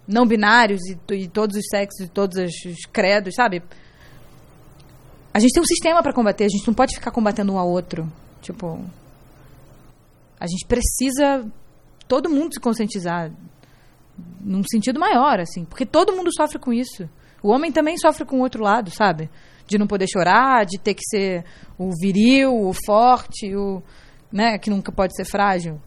[0.07, 3.63] não binários e, e todos os sexos e todos os credos, sabe?
[5.33, 7.69] A gente tem um sistema para combater, a gente não pode ficar combatendo um ao
[7.69, 8.11] outro.
[8.41, 8.79] Tipo,
[10.39, 11.49] a gente precisa
[12.07, 13.31] todo mundo se conscientizar
[14.39, 17.09] num sentido maior, assim, porque todo mundo sofre com isso.
[17.41, 19.29] O homem também sofre com o outro lado, sabe?
[19.65, 21.45] De não poder chorar, de ter que ser
[21.77, 23.81] o viril, o forte, o,
[24.31, 25.81] né, que nunca pode ser frágil.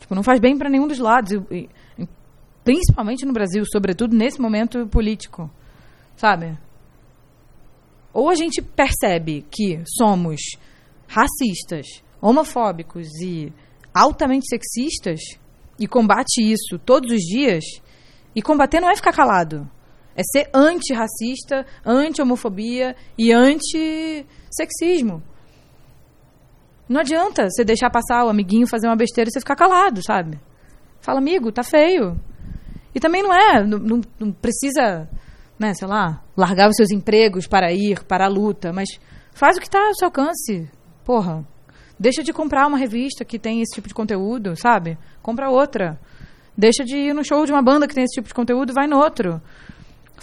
[0.00, 1.32] Tipo, não faz bem para nenhum dos lados.
[1.50, 1.68] E,
[2.64, 5.50] Principalmente no Brasil, sobretudo nesse momento político.
[6.16, 6.56] Sabe?
[8.12, 10.40] Ou a gente percebe que somos
[11.08, 11.86] racistas,
[12.20, 13.52] homofóbicos e
[13.92, 15.20] altamente sexistas
[15.78, 17.64] e combate isso todos os dias.
[18.34, 19.68] E combater não é ficar calado.
[20.14, 25.22] É ser antirracista, anti-homofobia e anti-sexismo.
[26.88, 30.38] Não adianta você deixar passar o amiguinho fazer uma besteira e você ficar calado, sabe?
[31.00, 32.20] Fala, amigo, tá feio.
[32.94, 35.08] E também não é, não, não, precisa,
[35.58, 38.88] né, sei lá, largar os seus empregos para ir para a luta, mas
[39.32, 40.70] faz o que está ao seu alcance.
[41.04, 41.46] Porra,
[41.98, 44.98] deixa de comprar uma revista que tem esse tipo de conteúdo, sabe?
[45.22, 45.98] Compra outra.
[46.56, 48.86] Deixa de ir no show de uma banda que tem esse tipo de conteúdo vai
[48.86, 49.40] no outro.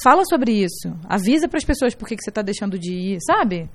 [0.02, 0.96] Fala sobre isso.
[1.08, 3.70] Avisa para as pessoas por que, que você está deixando de ir, sabe?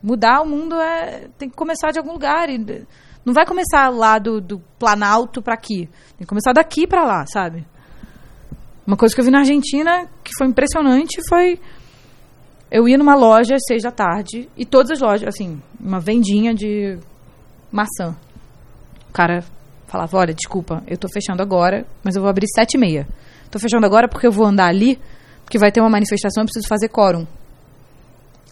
[0.00, 2.48] Mudar o mundo é tem que começar de algum lugar.
[2.48, 2.86] E
[3.28, 5.86] não vai começar lá do, do Planalto para aqui.
[6.16, 7.64] Tem que começar daqui para lá, sabe?
[8.86, 11.60] Uma coisa que eu vi na Argentina que foi impressionante foi
[12.70, 16.54] eu ia numa loja às seis da tarde e todas as lojas, assim, uma vendinha
[16.54, 16.98] de
[17.70, 18.16] maçã.
[19.08, 19.44] O cara
[19.86, 23.06] falava, olha, desculpa, eu tô fechando agora, mas eu vou abrir sete e meia.
[23.50, 24.98] Tô fechando agora porque eu vou andar ali,
[25.44, 27.26] porque vai ter uma manifestação e preciso fazer quórum.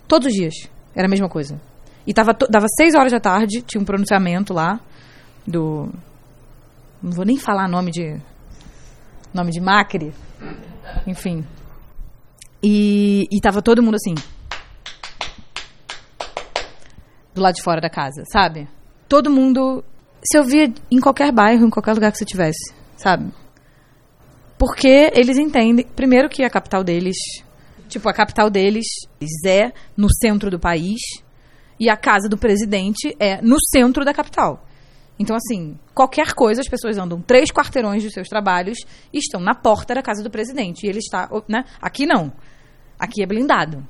[0.07, 0.55] Todos os dias.
[0.95, 1.61] Era a mesma coisa.
[2.07, 4.81] E tava, dava seis horas da tarde, tinha um pronunciamento lá
[5.47, 5.91] do...
[7.03, 8.21] Não vou nem falar nome de...
[9.35, 10.15] Nome de Macri.
[11.07, 11.45] Enfim.
[12.63, 14.15] E, e tava todo mundo assim.
[17.35, 18.69] Do lado de fora da casa, sabe?
[19.09, 19.85] Todo mundo.
[20.25, 23.31] Se ouvia em qualquer bairro, em qualquer lugar que você tivesse, sabe?
[24.59, 27.17] Porque eles entendem, primeiro, que a capital deles.
[27.89, 28.87] Tipo, a capital deles
[29.47, 30.99] é no centro do país.
[31.79, 34.67] E a casa do presidente é no centro da capital.
[35.19, 38.79] Então, assim, qualquer coisa, as pessoas andam três quarteirões dos seus trabalhos
[39.13, 40.85] e estão na porta da casa do presidente.
[40.85, 41.65] E ele está, né?
[41.81, 42.33] Aqui não.
[42.99, 43.87] Aqui é blindado.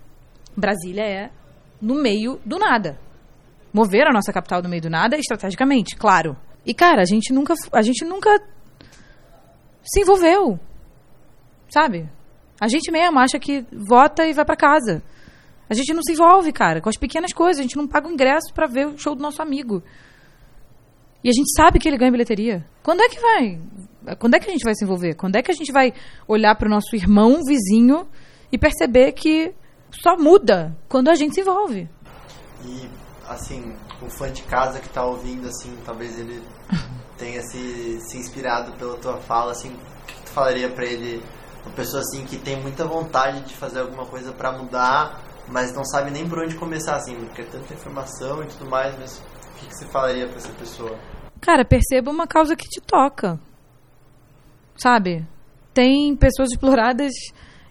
[0.56, 1.30] Brasília é
[1.80, 2.98] no meio do nada.
[3.72, 6.36] Mover a nossa capital no meio do nada estrategicamente, claro.
[6.64, 8.30] E cara, a gente nunca a gente nunca
[9.82, 10.58] se envolveu.
[11.68, 12.08] Sabe?
[12.60, 15.02] A gente mesmo acha que vota e vai para casa.
[15.68, 17.58] A gente não se envolve, cara, com as pequenas coisas.
[17.58, 19.82] A gente não paga o ingresso para ver o show do nosso amigo.
[21.24, 22.64] E a gente sabe que ele ganha bilheteria.
[22.82, 23.58] Quando é que vai?
[24.18, 25.14] Quando é que a gente vai se envolver?
[25.14, 25.92] Quando é que a gente vai
[26.28, 28.06] olhar para o nosso irmão vizinho
[28.52, 29.52] e perceber que
[29.90, 31.88] só muda quando a gente se envolve.
[32.64, 32.88] E,
[33.28, 36.42] assim, o fã de casa que tá ouvindo, assim, talvez ele
[37.18, 41.22] tenha se, se inspirado pela tua fala, assim, o que tu falaria para ele?
[41.64, 45.84] Uma pessoa, assim, que tem muita vontade de fazer alguma coisa para mudar, mas não
[45.84, 49.58] sabe nem por onde começar, assim, porque é tanta informação e tudo mais, mas o
[49.58, 50.98] que, que você falaria para essa pessoa?
[51.40, 53.38] Cara, perceba uma causa que te toca.
[54.76, 55.26] Sabe?
[55.72, 57.12] Tem pessoas exploradas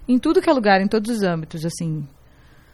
[0.08, 2.08] em tudo que é lugar, em todos os âmbitos, assim.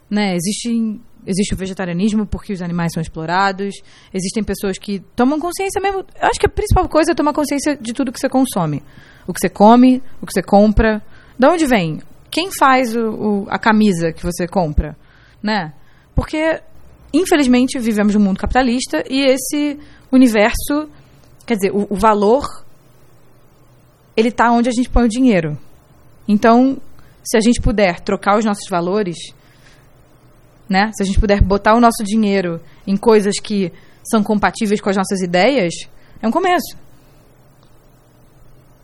[0.10, 0.36] Né?
[0.36, 3.74] Existe, existe o vegetarianismo porque os animais são explorados,
[4.14, 6.06] existem pessoas que tomam consciência mesmo.
[6.22, 8.84] Eu acho que a principal coisa é tomar consciência de tudo que você consome.
[9.26, 11.02] O que você come, o que você compra.
[11.40, 12.02] De onde vem?
[12.32, 14.96] Quem faz o, o, a camisa que você compra?
[15.44, 15.74] Né?
[16.16, 16.62] Porque,
[17.14, 19.78] infelizmente, vivemos num mundo capitalista e esse
[20.10, 20.90] universo,
[21.46, 22.46] quer dizer, o, o valor,
[24.16, 25.58] ele está onde a gente põe o dinheiro.
[26.26, 26.78] Então,
[27.24, 29.18] se a gente puder trocar os nossos valores,
[30.70, 30.90] né?
[30.94, 33.74] Se a gente puder botar o nosso dinheiro em coisas que
[34.10, 35.74] são compatíveis com as nossas ideias,
[36.22, 36.78] é um começo.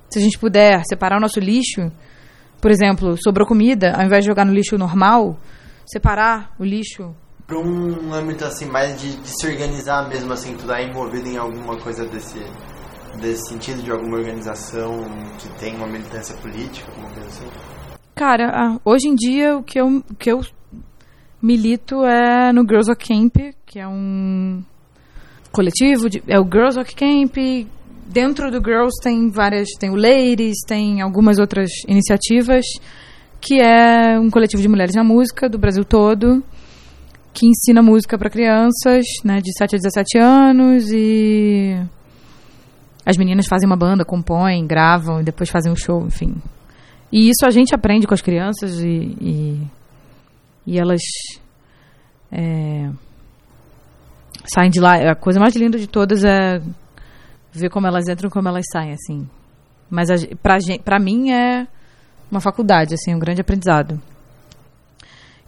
[0.10, 1.89] Se a gente puder separar o nosso lixo,
[2.62, 5.38] por exemplo, sobrou comida, ao invés de jogar no lixo normal,
[5.86, 7.15] separar o lixo
[7.48, 11.38] para um âmbito assim mais de, de, se organizar mesmo assim, tu tá envolvido em
[11.38, 12.39] alguma coisa desse
[13.22, 15.00] desse sentido de alguma organização
[15.39, 17.48] que tem uma militância política, alguma coisa assim?
[18.13, 20.41] Cara, hoje em dia o que eu, o que eu
[21.41, 24.62] milito é no Girls Rock Camp, que é um
[25.52, 27.38] coletivo, de, é o Girls Rock Camp.
[28.08, 32.65] Dentro do Girls tem várias, tem o Ladies, tem algumas outras iniciativas,
[33.41, 36.41] que é um coletivo de mulheres na música do Brasil todo,
[37.34, 41.76] que ensina música para crianças, né, de 7 a 17 anos e
[43.06, 46.36] as meninas fazem uma banda, compõem, gravam e depois fazem um show, enfim.
[47.12, 49.62] E isso a gente aprende com as crianças e, e,
[50.65, 51.02] e elas
[52.32, 52.89] é,
[54.46, 55.12] saem de lá.
[55.12, 56.62] A coisa mais linda de todas é
[57.51, 59.27] ver como elas entram e como elas saem, assim.
[59.89, 61.67] Mas a, pra, pra mim é
[62.29, 64.01] uma faculdade, assim, um grande aprendizado.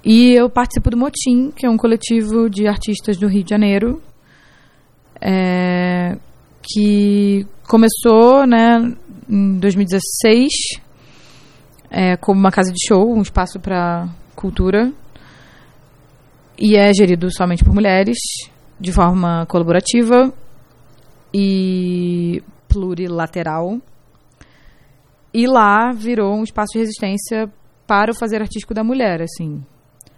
[0.04, 4.02] E eu participo do Motim, que é um coletivo de artistas do Rio de Janeiro,
[5.20, 6.18] é,
[6.62, 8.96] que começou né,
[9.30, 10.50] em 2016
[11.92, 14.92] é, como uma casa de show, um espaço para cultura.
[16.58, 18.18] E é gerido somente por mulheres,
[18.80, 20.34] de forma colaborativa
[21.34, 23.80] e plurilateral.
[25.34, 27.50] E lá virou um espaço de resistência
[27.86, 29.64] para o fazer artístico da mulher, assim.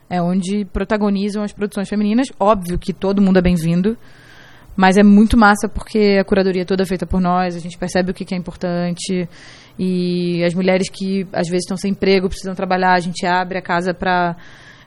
[0.10, 2.28] É onde protagonizam as produções femininas.
[2.40, 3.98] Óbvio que todo mundo é bem-vindo,
[4.76, 8.12] mas é muito massa porque a curadoria é toda feita por nós, a gente percebe
[8.12, 9.28] o que é importante
[9.80, 13.62] e as mulheres que às vezes estão sem emprego, precisam trabalhar, a gente abre a
[13.62, 14.36] casa para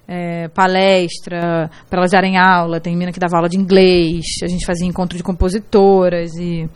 [0.06, 2.80] é, palestra, para elas darem aula.
[2.80, 6.68] Tem mina que dava aula de inglês, a gente fazia encontro de compositoras e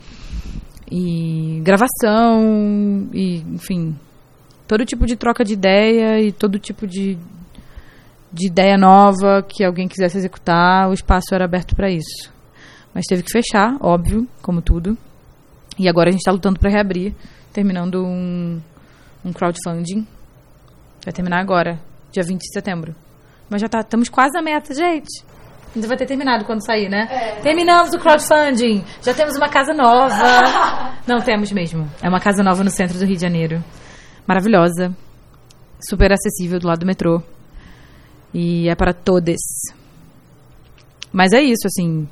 [0.91, 3.95] e gravação, e enfim,
[4.67, 7.17] todo tipo de troca de ideia e todo tipo de,
[8.33, 12.33] de ideia nova que alguém quisesse executar, o espaço era aberto para isso.
[12.93, 14.97] Mas teve que fechar, óbvio, como tudo.
[15.77, 17.13] E agora a gente está lutando para reabrir,
[17.53, 18.59] terminando um,
[19.23, 20.05] um crowdfunding.
[21.05, 21.79] Vai terminar agora,
[22.11, 22.95] dia 20 de setembro.
[23.49, 25.23] Mas já tá, estamos quase à meta, gente.
[25.75, 27.07] Ainda vai ter terminado quando sair, né?
[27.09, 27.41] É.
[27.41, 28.83] Terminamos o crowdfunding.
[29.03, 30.97] Já temos uma casa nova.
[31.07, 31.89] Não temos mesmo.
[32.01, 33.63] É uma casa nova no centro do Rio de Janeiro.
[34.25, 34.95] Maravilhosa.
[35.79, 37.21] Super acessível do lado do metrô.
[38.33, 39.37] E é para todos.
[41.11, 42.07] Mas é isso, assim.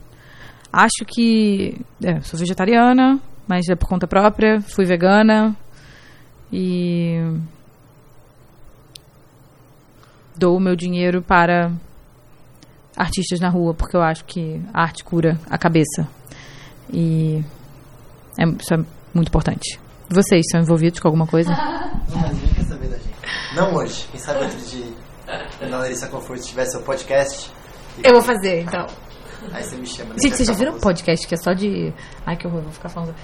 [0.72, 1.80] Acho que.
[2.04, 4.62] É, sou vegetariana, mas é por conta própria.
[4.62, 5.56] Fui vegana.
[6.52, 7.20] E.
[10.38, 11.72] Dou o meu dinheiro para
[12.96, 16.08] artistas na rua, porque eu acho que a arte cura a cabeça.
[16.92, 17.44] E.
[18.40, 18.78] É, isso é
[19.14, 19.80] muito importante.
[20.10, 21.50] Vocês são envolvidos com alguma coisa?
[22.10, 23.56] Não, ninguém quer saber da gente.
[23.56, 24.08] Não hoje.
[24.12, 24.86] Quem sabe outro dia,
[25.58, 27.52] quando a Larissa Conforto tiver seu podcast,
[28.04, 28.86] Eu vou fazer, então.
[29.52, 30.14] aí você me chama.
[30.14, 30.20] né?
[30.22, 31.92] Gente, vocês já viram um podcast que é só de.
[32.26, 33.16] Ai, que horror, vou ficar falando.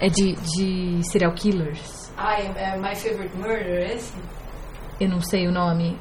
[0.00, 2.10] É de, de serial killers.
[2.16, 4.12] Ah, é, é My Favorite Murder, esse?
[4.98, 5.96] Eu não sei o nome.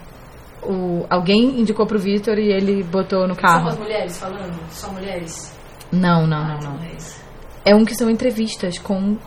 [0.64, 3.68] O, alguém indicou pro Vitor e ele botou no São carro.
[3.70, 4.60] as mulheres falando?
[4.70, 5.56] Só mulheres?
[5.92, 6.76] Não, não, não, Ah, não.
[6.76, 6.86] então
[7.66, 7.72] é.
[7.72, 9.18] É um que são entrevistas com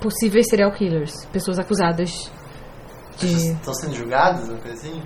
[0.00, 1.24] possíveis serial killers.
[1.32, 2.30] Pessoas acusadas
[3.18, 3.26] de.
[3.52, 5.02] Estão sendo julgados, uma coisa assim?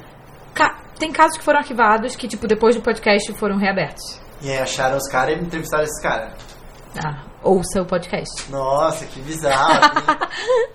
[0.54, 4.20] Ca- Tem casos que foram arquivados que, tipo, depois do podcast foram reabertos.
[4.42, 6.32] E aí acharam os caras e entrevistaram esse cara.
[7.04, 8.50] Ah, ouça o podcast.
[8.50, 10.26] Nossa, que bizarro.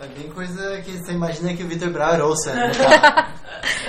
[0.01, 2.71] É bem coisa que você imagina que o Victor Brauer ouça, né?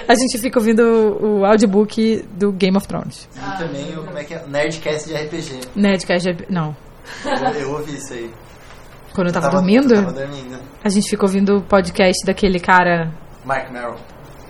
[0.09, 3.29] A gente fica ouvindo o, o audiobook do Game of Thrones.
[3.37, 4.45] E também o, como é que é?
[4.47, 5.61] Nerdcast de RPG.
[5.75, 6.33] Nerdcast.
[6.33, 6.77] de- Não.
[7.25, 8.31] Eu, eu ouvi isso aí.
[9.15, 10.59] Quando eu tava, tava dormindo, Eu tava dormindo.
[10.83, 13.13] a gente fica ouvindo o podcast daquele cara,
[13.45, 13.97] Mark Merrill.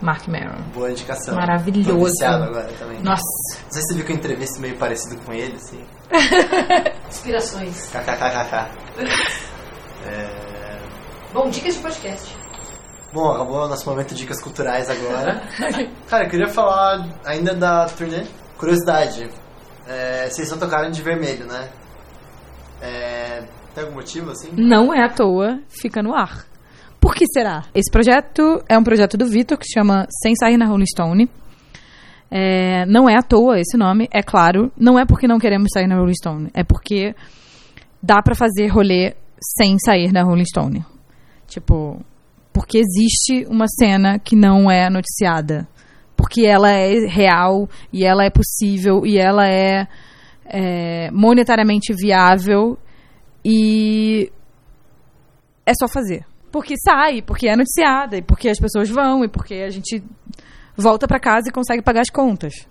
[0.00, 0.60] Mark Maron.
[0.74, 1.36] Boa indicação.
[1.36, 2.12] Maravilhoso.
[2.18, 2.98] Tô agora também.
[3.02, 3.22] Nossa.
[3.62, 5.78] Não sei se você viu que eu entrevista meio parecido com ele, assim.
[7.08, 7.88] Inspirações.
[7.92, 8.68] KKKKK.
[10.06, 10.78] É...
[11.32, 12.36] Bom, dicas de podcast.
[13.12, 15.42] Bom, acabou o nosso momento de dicas culturais agora.
[16.08, 18.24] Cara, eu queria falar ainda da turnê.
[18.56, 19.28] Curiosidade.
[19.86, 21.68] É, vocês só tocaram de vermelho, né?
[22.80, 23.42] É,
[23.74, 24.50] tem algum motivo, assim?
[24.56, 26.46] Não é à toa, fica no ar.
[26.98, 27.64] Por que será?
[27.74, 31.28] Esse projeto é um projeto do Vitor que se chama Sem Sair na Rolling Stone.
[32.30, 34.72] É, não é à toa esse nome, é claro.
[34.74, 37.14] Não é porque não queremos sair na Rolling Stone, é porque
[38.02, 39.14] dá pra fazer rolê
[39.58, 40.82] sem sair na Rolling Stone.
[41.46, 42.02] Tipo,
[42.52, 45.66] porque existe uma cena que não é noticiada.
[46.16, 49.88] Porque ela é real e ela é possível e ela é,
[50.44, 52.78] é monetariamente viável
[53.44, 54.30] e
[55.66, 56.24] é só fazer.
[56.50, 60.04] Porque sai, porque é noticiada, e porque as pessoas vão, e porque a gente
[60.76, 62.68] volta pra casa e consegue pagar as contas.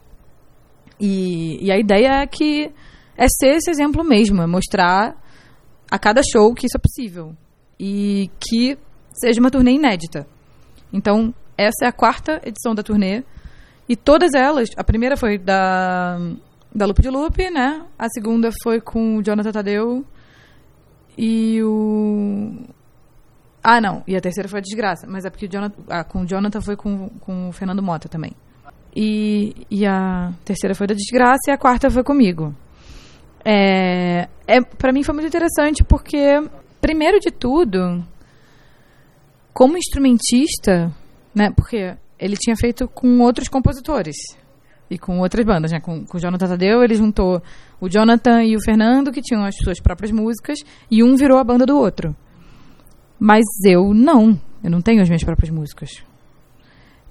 [1.00, 2.72] E, e a ideia é que
[3.18, 5.16] é ser esse exemplo mesmo, é mostrar
[5.90, 7.36] a cada show que isso é possível.
[7.80, 8.78] E que
[9.22, 10.28] seja uma turnê inédita.
[10.92, 13.24] Então, essa é a quarta edição da turnê.
[13.88, 16.18] E todas elas, a primeira foi da,
[16.74, 17.86] da Lupe de Lupe, né?
[17.98, 20.06] A segunda foi com o Jonathan Tadeu.
[21.18, 22.66] E o.
[23.64, 24.04] Ah, não.
[24.08, 25.06] E a terceira foi a Desgraça.
[25.08, 28.10] Mas é porque o Jonathan, ah, com o Jonathan foi com, com o Fernando Mota
[28.10, 28.34] também.
[28.96, 32.54] E, e a terceira foi da Desgraça e a quarta foi comigo.
[33.44, 36.42] É, é, para mim foi muito interessante porque,
[36.80, 38.04] primeiro de tudo,
[39.54, 40.92] como instrumentista,
[41.34, 41.52] né?
[41.56, 44.16] Porque ele tinha feito com outros compositores
[44.90, 45.80] e com outras bandas, né?
[45.80, 47.42] Com, com o Jonathan Tadeu, ele juntou
[47.80, 50.60] o Jonathan e o Fernando, que tinham as suas próprias músicas,
[50.90, 52.16] e um virou a banda do outro.
[53.20, 54.40] Mas eu não.
[54.64, 56.04] Eu não tenho as minhas próprias músicas.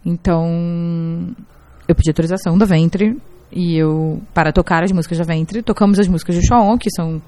[0.05, 1.35] Então,
[1.87, 3.17] eu pedi autorização da Ventre
[3.53, 5.63] e eu para tocar as músicas da Ventre.
[5.63, 7.21] Tocamos as músicas do Shaon, que são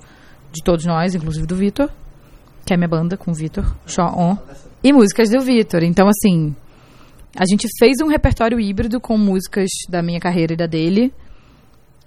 [0.53, 1.91] de todos nós, inclusive do Vitor,
[2.73, 4.35] que é minha banda com o Vitor, Shaon,
[4.83, 5.83] e músicas do Vitor.
[5.83, 6.57] Então, assim,
[7.37, 11.13] a gente fez um repertório híbrido com músicas da minha carreira e da dele,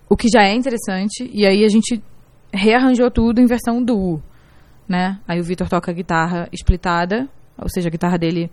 [0.10, 2.04] o que já é interessante, e aí a gente
[2.52, 4.24] rearranjou tudo em versão duo,
[4.88, 5.20] né?
[5.28, 8.50] Aí o Vitor toca a guitarra splitada, ou seja, a guitarra dele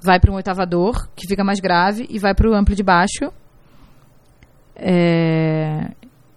[0.00, 3.32] vai para um oitavador, que fica mais grave, e vai para o amplo de baixo.
[4.76, 5.90] É,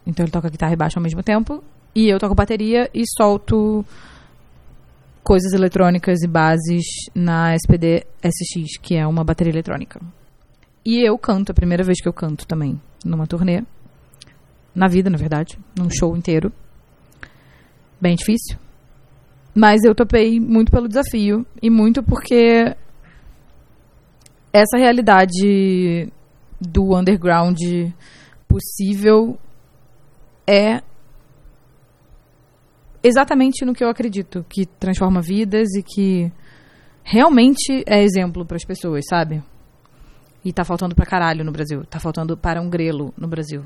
[0.07, 3.85] Então ele toca guitarra e baixo ao mesmo tempo, e eu toco bateria e solto
[5.27, 9.99] coisas eletrônicas e bases na SPD SX, que é uma bateria eletrônica.
[10.85, 13.61] E eu canto, a primeira vez que eu canto também, numa turnê.
[14.73, 16.49] Na vida, na verdade, num show inteiro.
[17.99, 18.57] Bem difícil.
[19.53, 22.73] Mas eu topei muito pelo desafio e muito porque
[24.53, 26.09] essa realidade
[26.61, 27.59] do underground
[28.47, 29.37] possível
[30.47, 30.81] é
[33.07, 36.31] exatamente no que eu acredito, que transforma vidas e que
[37.03, 39.41] realmente é exemplo para as pessoas, sabe?
[40.43, 43.63] E tá faltando pra caralho no Brasil, tá faltando para um grelo no Brasil.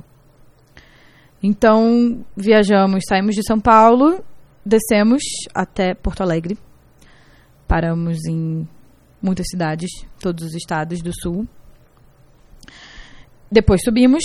[1.44, 4.24] Então, viajamos, saímos de São Paulo,
[4.66, 5.24] descemos
[5.54, 6.58] até Porto Alegre.
[7.68, 8.68] Paramos em
[9.22, 9.90] muitas cidades,
[10.20, 11.48] todos os estados do sul.
[13.52, 14.24] Depois subimos,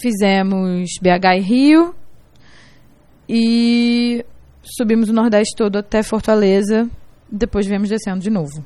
[0.00, 1.94] fizemos BH e Rio
[3.28, 4.24] e
[4.62, 6.88] subimos o Nordeste todo até Fortaleza.
[7.30, 8.64] Depois viemos descendo de novo.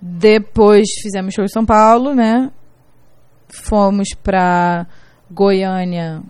[0.00, 2.50] Depois fizemos show em São Paulo, né?
[3.48, 4.86] Fomos pra
[5.30, 6.22] Goiânia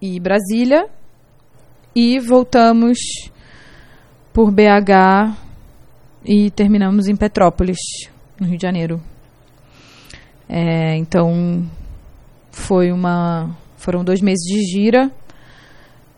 [0.00, 0.88] e Brasília.
[1.94, 2.98] E voltamos
[4.32, 5.36] por BH
[6.24, 7.78] e terminamos em Petrópolis,
[8.40, 9.02] no Rio de Janeiro.
[10.48, 11.66] É, então
[12.50, 15.10] foi uma, foram dois meses de gira,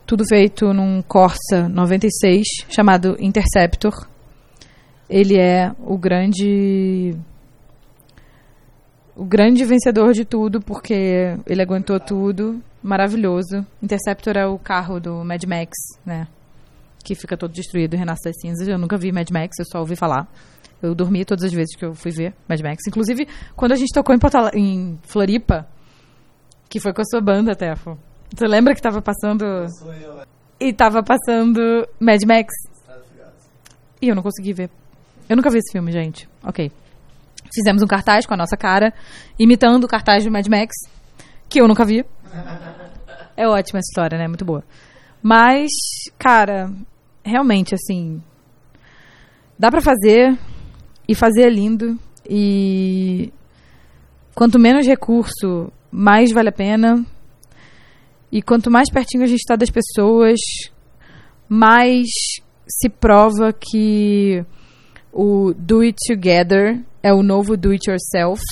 [0.05, 4.07] tudo feito num Corsa 96 chamado Interceptor.
[5.09, 7.15] Ele é o grande
[9.15, 13.65] o grande vencedor de tudo porque ele aguentou tudo, maravilhoso.
[13.81, 15.71] Interceptor é o carro do Mad Max,
[16.05, 16.27] né?
[17.03, 18.67] Que fica todo destruído renasce das cinzas.
[18.67, 20.27] Eu nunca vi Mad Max, eu só ouvi falar.
[20.81, 22.83] Eu dormi todas as vezes que eu fui ver Mad Max.
[22.87, 25.67] Inclusive, quando a gente tocou em, Porto, em Floripa,
[26.69, 27.97] que foi com a sua banda, Tefo.
[28.33, 29.43] Você lembra que tava passando.
[29.69, 30.25] Sou eu, é.
[30.59, 31.59] E tava passando
[31.99, 32.53] Mad Max.
[34.01, 34.69] E eu não consegui ver.
[35.27, 36.29] Eu nunca vi esse filme, gente.
[36.43, 36.71] Ok.
[37.53, 38.93] Fizemos um cartaz com a nossa cara,
[39.39, 40.75] imitando o cartaz do Mad Max,
[41.49, 42.05] que eu nunca vi.
[43.37, 44.29] É ótima essa história, né?
[44.29, 44.63] Muito boa.
[45.21, 45.69] Mas,
[46.17, 46.71] cara,
[47.21, 48.23] realmente, assim.
[49.59, 50.37] Dá pra fazer.
[51.05, 51.99] E fazer é lindo.
[52.29, 53.33] E.
[54.33, 57.05] Quanto menos recurso, mais vale a pena.
[58.35, 60.37] E quanto mais pertinho a gente está das pessoas,
[61.47, 62.05] mais
[62.67, 64.45] se prova que
[65.13, 68.43] o do it together é o novo do it yourself,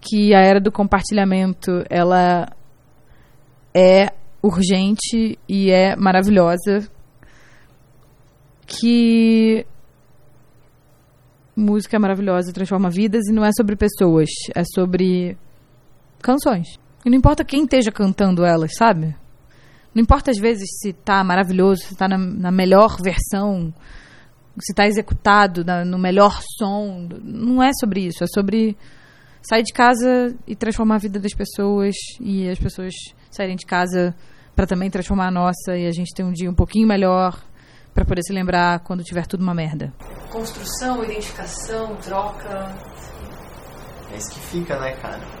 [0.00, 2.48] que a era do compartilhamento ela
[3.72, 4.08] é
[4.42, 6.90] urgente e é maravilhosa,
[8.66, 9.64] que
[11.54, 15.38] música maravilhosa transforma vidas e não é sobre pessoas, é sobre
[16.20, 16.89] canções.
[17.04, 19.14] E não importa quem esteja cantando elas, sabe?
[19.94, 23.72] Não importa às vezes se tá maravilhoso, se tá na, na melhor versão,
[24.60, 27.08] se tá executado na- no melhor som.
[27.22, 28.22] Não é sobre isso.
[28.22, 28.76] É sobre
[29.42, 32.92] sair de casa e transformar a vida das pessoas e as pessoas
[33.30, 34.14] saírem de casa
[34.54, 37.40] para também transformar a nossa e a gente ter um dia um pouquinho melhor
[37.94, 39.92] para poder se lembrar quando tiver tudo uma merda.
[40.30, 42.76] Construção, identificação, troca.
[44.12, 45.39] É isso que fica, né, cara?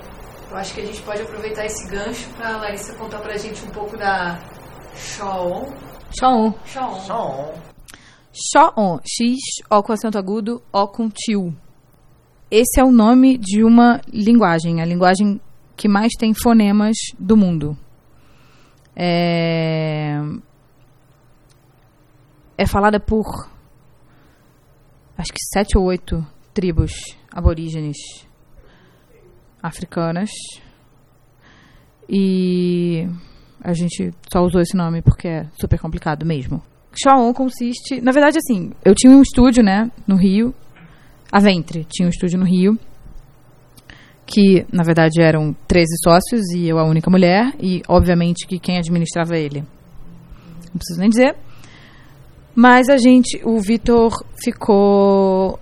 [0.50, 3.70] Eu acho que a gente pode aproveitar esse gancho pra Larissa contar pra gente um
[3.70, 4.36] pouco da
[4.96, 5.72] Shaon.
[6.18, 6.52] Shaon.
[6.66, 7.54] Shaon.
[8.32, 8.98] Shaon.
[9.06, 9.38] X,
[9.70, 11.54] O com acento agudo, O com tio.
[12.50, 15.40] Esse é o nome de uma linguagem, a linguagem
[15.76, 17.78] que mais tem fonemas do mundo.
[18.96, 20.18] É,
[22.58, 23.48] é falada por
[25.16, 26.90] acho que sete ou oito tribos
[27.32, 27.96] aborígenes
[29.62, 30.30] africanas.
[32.08, 33.06] E
[33.62, 36.62] a gente só usou esse nome porque é super complicado mesmo.
[36.92, 38.00] Shaon consiste.
[38.00, 40.54] Na verdade, assim, eu tinha um estúdio, né, no Rio.
[41.30, 42.78] A Ventre tinha um estúdio no Rio.
[44.26, 47.52] Que, na verdade, eram 13 sócios e eu a única mulher.
[47.60, 49.60] E, obviamente, que quem administrava ele.
[49.60, 51.36] Não preciso nem dizer.
[52.54, 53.40] Mas a gente.
[53.44, 55.58] O Vitor ficou.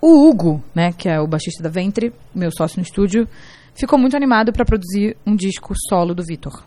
[0.00, 3.28] O Hugo, né, que é o baixista da Ventre, meu sócio no estúdio,
[3.74, 6.64] ficou muito animado para produzir um disco solo do Vitor.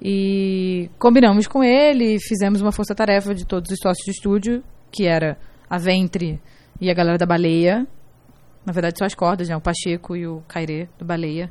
[0.00, 4.62] E combinamos com ele, fizemos uma força-tarefa de todos os sócios do estúdio,
[4.92, 5.38] que era
[5.68, 6.38] a Ventre
[6.78, 7.86] e a galera da Baleia.
[8.66, 9.56] Na verdade, só as cordas, né?
[9.56, 11.50] O Pacheco e o Cairê, do Baleia.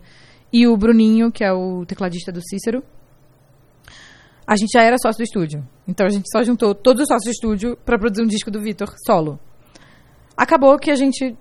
[0.51, 2.83] E o Bruninho, que é o tecladista do Cícero.
[4.45, 5.67] A gente já era sócio do estúdio.
[5.87, 8.61] Então a gente só juntou todos os sócios do estúdio para produzir um disco do
[8.61, 9.39] Vitor solo.
[10.35, 11.35] Acabou que a gente,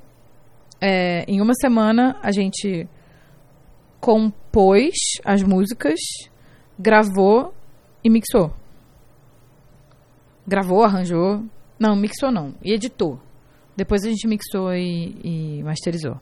[0.81, 2.89] é, em uma semana, a gente
[4.01, 5.99] compôs as músicas,
[6.79, 7.55] gravou
[8.03, 8.53] e mixou.
[10.47, 11.45] Gravou, arranjou.
[11.79, 12.55] Não, mixou não.
[12.63, 13.21] E editou.
[13.77, 16.21] Depois a gente mixou e, e masterizou.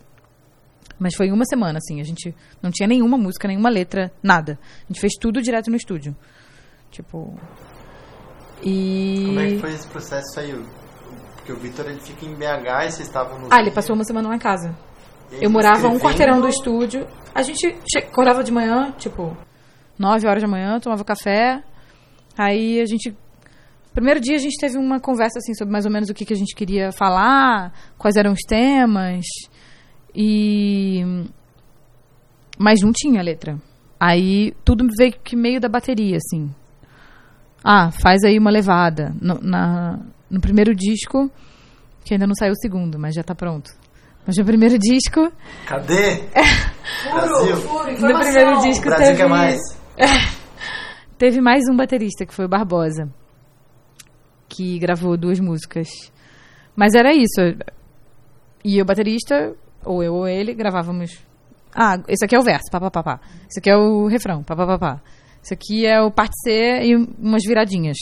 [0.99, 2.01] Mas foi em uma semana, assim.
[2.01, 4.59] A gente não tinha nenhuma música, nenhuma letra, nada.
[4.85, 6.15] A gente fez tudo direto no estúdio.
[6.91, 7.35] Tipo.
[8.63, 9.25] E.
[9.27, 10.53] Como é que foi esse processo aí?
[11.51, 13.49] Porque o Vitor ele fica em BH e vocês estavam no.
[13.51, 14.77] Ah, ele passou uma semana lá em casa.
[15.41, 17.07] Eu morava um quarteirão do estúdio.
[17.35, 19.37] A gente acordava de manhã, tipo,
[19.99, 21.63] 9 horas da manhã, tomava café.
[22.37, 23.17] Aí a gente.
[23.93, 26.33] Primeiro dia a gente teve uma conversa assim sobre mais ou menos o que, que
[26.33, 29.25] a gente queria falar, quais eram os temas.
[30.15, 31.03] E.
[32.59, 33.59] Mas não tinha letra.
[33.99, 36.51] Aí tudo veio que meio da bateria, assim.
[37.65, 39.15] Ah, faz aí uma levada.
[39.21, 39.99] No, na,
[40.31, 41.31] no primeiro disco,
[42.05, 43.71] que ainda não saiu o segundo, mas já tá pronto.
[44.27, 45.33] Mas no primeiro disco,
[45.67, 46.23] Cadê?
[47.03, 47.57] Furo, Brasil.
[47.57, 48.21] furo, no informação.
[48.21, 49.61] primeiro disco Brasil teve, quer mais.
[51.19, 53.09] teve mais um baterista, que foi o Barbosa,
[54.49, 55.89] que gravou duas músicas.
[56.77, 57.41] Mas era isso.
[58.65, 59.55] E o baterista,
[59.85, 61.19] ou eu ou ele, gravávamos.
[61.75, 63.21] Ah, esse aqui é o verso, pá, pá, pá, pá.
[63.49, 65.01] Esse aqui é o refrão, pá, pá, pá, pá.
[65.43, 67.97] Esse aqui é o parte C e umas viradinhas.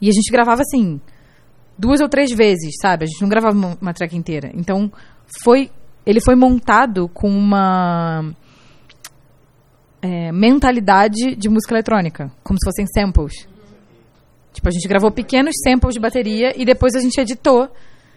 [0.00, 1.00] E a gente gravava assim,
[1.78, 3.04] duas ou três vezes, sabe?
[3.04, 4.50] A gente não gravava uma, uma track inteira.
[4.54, 4.90] Então,
[5.44, 5.70] foi.
[6.04, 8.34] Ele foi montado com uma
[10.00, 13.46] é, mentalidade de música eletrônica, como se fossem samples.
[14.52, 17.68] Tipo, a gente gravou pequenos samples de bateria e depois a gente editou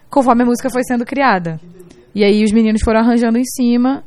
[0.09, 1.59] conforme a música foi sendo criada.
[2.15, 4.03] E aí os meninos foram arranjando em cima.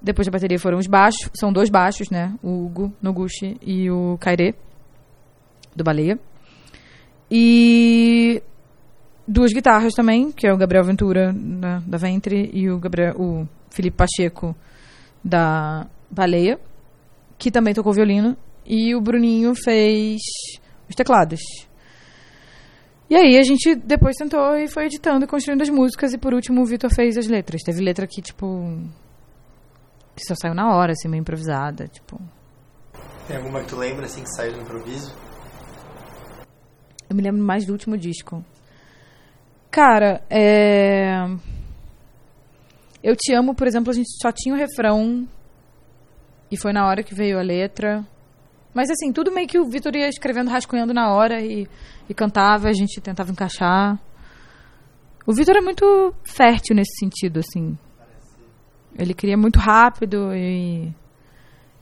[0.00, 2.34] Depois da bateria foram os baixos, são dois baixos, né?
[2.42, 4.54] O Hugo Noguchi e o Kaire,
[5.74, 6.18] do Baleia.
[7.30, 8.42] E
[9.26, 13.48] duas guitarras também, que é o Gabriel Ventura da, da Ventre e o, Gabriel, o
[13.70, 14.54] Felipe Pacheco
[15.22, 16.58] da Baleia,
[17.38, 18.36] que também tocou violino.
[18.66, 20.20] E o Bruninho fez
[20.88, 21.40] os teclados.
[23.10, 26.14] E aí a gente depois sentou e foi editando e construindo as músicas.
[26.14, 27.62] E por último o Vitor fez as letras.
[27.62, 28.78] Teve letra que, tipo.
[30.16, 31.86] que só saiu na hora, assim, meio improvisada.
[31.88, 32.18] Tipo.
[33.26, 35.14] Tem alguma que tu lembra assim que saiu no improviso?
[37.08, 38.42] Eu me lembro mais do último disco.
[39.74, 41.26] Cara, é.
[43.02, 45.26] Eu Te Amo, por exemplo, a gente só tinha o refrão.
[46.48, 48.06] E foi na hora que veio a letra.
[48.72, 51.66] Mas assim, tudo meio que o Vitor ia escrevendo, rascunhando na hora e,
[52.08, 53.98] e cantava, a gente tentava encaixar.
[55.26, 57.76] O Vitor é muito fértil nesse sentido, assim.
[58.96, 60.94] Ele cria muito rápido e.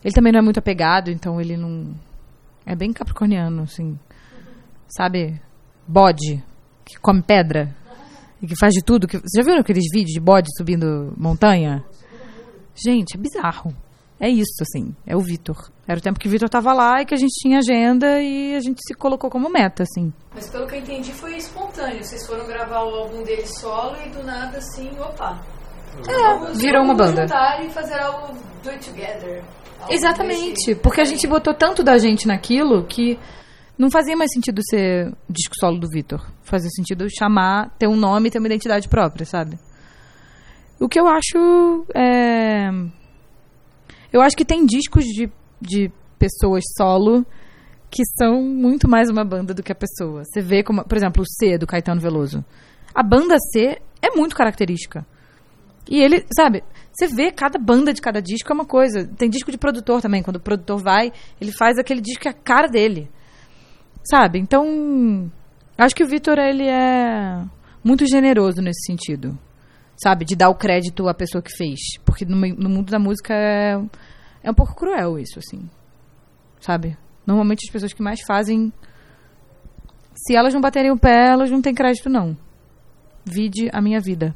[0.03, 1.95] Ele também não é muito apegado, então ele não.
[2.65, 3.99] É bem capricorniano, assim.
[4.89, 5.39] Sabe?
[5.87, 6.43] Bode,
[6.87, 7.82] que come pedra
[8.43, 9.07] e que faz de tudo.
[9.07, 9.19] Que...
[9.19, 11.85] Você já viram aqueles vídeos de bode subindo montanha?
[12.75, 13.73] Gente, é bizarro.
[14.19, 14.95] É isso, assim.
[15.07, 15.57] É o Vitor.
[15.87, 18.55] Era o tempo que o Vitor tava lá e que a gente tinha agenda e
[18.55, 20.13] a gente se colocou como meta, assim.
[20.35, 22.03] Mas pelo que eu entendi foi espontâneo.
[22.05, 25.41] Vocês foram gravar o álbum dele solo e do nada assim, opa.
[26.09, 27.27] É, virou uma banda.
[27.63, 28.33] e fazer algo
[28.63, 29.43] do it together.
[29.81, 30.55] Algo Exatamente.
[30.55, 33.19] desse- Porque a gente botou tanto da gente naquilo que
[33.83, 36.25] não fazia mais sentido ser disco solo do Vitor.
[36.45, 39.59] Fazia sentido chamar, ter um nome ter uma identidade própria, sabe?
[40.79, 42.71] O que eu acho é.
[44.13, 45.29] Eu acho que tem discos de,
[45.61, 47.27] de pessoas solo
[47.91, 50.23] que são muito mais uma banda do que a pessoa.
[50.25, 52.45] Você vê como, por exemplo, o C do Caetano Veloso.
[52.95, 55.05] A banda C é muito característica.
[55.91, 56.63] E ele, sabe,
[56.93, 59.09] você vê cada banda de cada disco é uma coisa.
[59.19, 60.23] Tem disco de produtor também.
[60.23, 63.11] Quando o produtor vai, ele faz aquele disco que é a cara dele.
[64.05, 64.39] Sabe?
[64.39, 65.31] Então,
[65.79, 67.45] acho que o Vitor, ele é
[67.85, 69.39] muito generoso nesse sentido.
[70.03, 70.25] Sabe?
[70.25, 71.79] De dar o crédito à pessoa que fez.
[72.05, 73.81] Porque no, no mundo da música é,
[74.43, 75.69] é um pouco cruel isso, assim.
[76.61, 76.97] Sabe?
[77.27, 78.73] Normalmente as pessoas que mais fazem.
[80.15, 82.37] Se elas não baterem o pé, elas não têm crédito, não.
[83.25, 84.35] Vide a minha vida.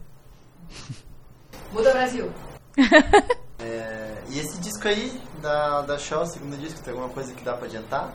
[1.72, 2.30] Muda Brasil.
[3.58, 7.42] É, e esse disco aí da, da Shaw, o segundo disco, tem alguma coisa que
[7.42, 8.12] dá pra adiantar?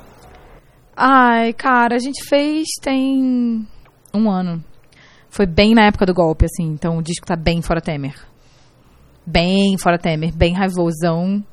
[0.96, 3.66] Ai, cara, a gente fez tem
[4.14, 4.64] um ano.
[5.30, 6.72] Foi bem na época do golpe, assim.
[6.72, 8.16] Então o disco tá bem fora Temer.
[9.26, 11.44] Bem fora Temer, bem raivosão.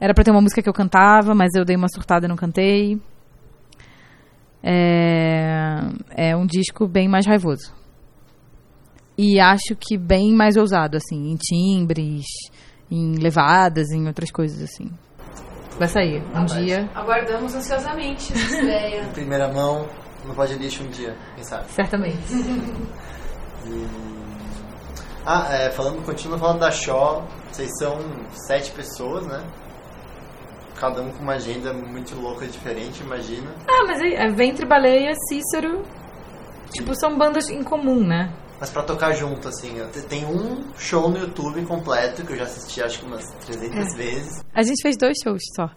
[0.00, 2.36] Era pra ter uma música que eu cantava, mas eu dei uma surtada e não
[2.36, 3.00] cantei.
[4.62, 5.78] É,
[6.10, 7.72] é um disco bem mais raivoso.
[9.16, 12.26] E acho que bem mais ousado, assim, em timbres,
[12.90, 14.90] em levadas, em outras coisas, assim.
[15.78, 19.02] Vai sair um dia, Aguardamos ansiosamente essa estreia.
[19.02, 19.86] Em primeira mão,
[20.24, 21.70] no Pode Lixo um dia, quem sabe?
[21.70, 22.18] certamente.
[23.68, 23.84] E...
[25.26, 27.98] Ah, é, falando, continua falando da Shaw, vocês são
[28.46, 29.42] sete pessoas, né?
[30.78, 33.50] Cada um com uma agenda muito louca e diferente, imagina.
[33.66, 35.82] Ah, mas aí, é Ventre, Baleia, Cícero.
[36.70, 38.32] Tipo, são bandas em comum, né?
[38.58, 39.74] Mas pra tocar junto, assim,
[40.08, 44.44] tem um show no YouTube completo, que eu já assisti acho que umas 300 vezes.
[44.54, 45.70] A gente fez dois shows só.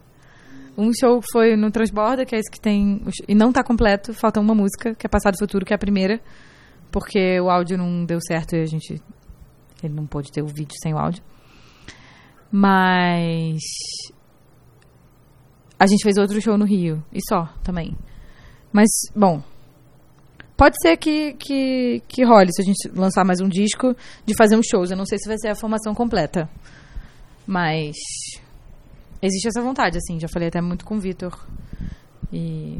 [0.77, 3.03] Um show foi no Transborda, que é esse que tem.
[3.27, 5.79] E não tá completo, falta uma música, que é Passado e Futuro, que é a
[5.79, 6.21] primeira.
[6.89, 9.01] Porque o áudio não deu certo e a gente.
[9.83, 11.21] Ele não pôde ter o vídeo sem o áudio.
[12.49, 13.59] Mas.
[15.77, 17.03] A gente fez outro show no Rio.
[17.11, 17.97] E só, também.
[18.71, 19.43] Mas, bom.
[20.59, 23.95] Pode ser que, que, que role se a gente lançar mais um disco
[24.25, 24.91] de fazer uns shows.
[24.91, 26.49] Eu não sei se vai ser a formação completa.
[27.47, 27.95] Mas.
[29.21, 30.19] Existe essa vontade, assim.
[30.19, 31.47] Já falei até muito com o Vitor.
[32.33, 32.77] E.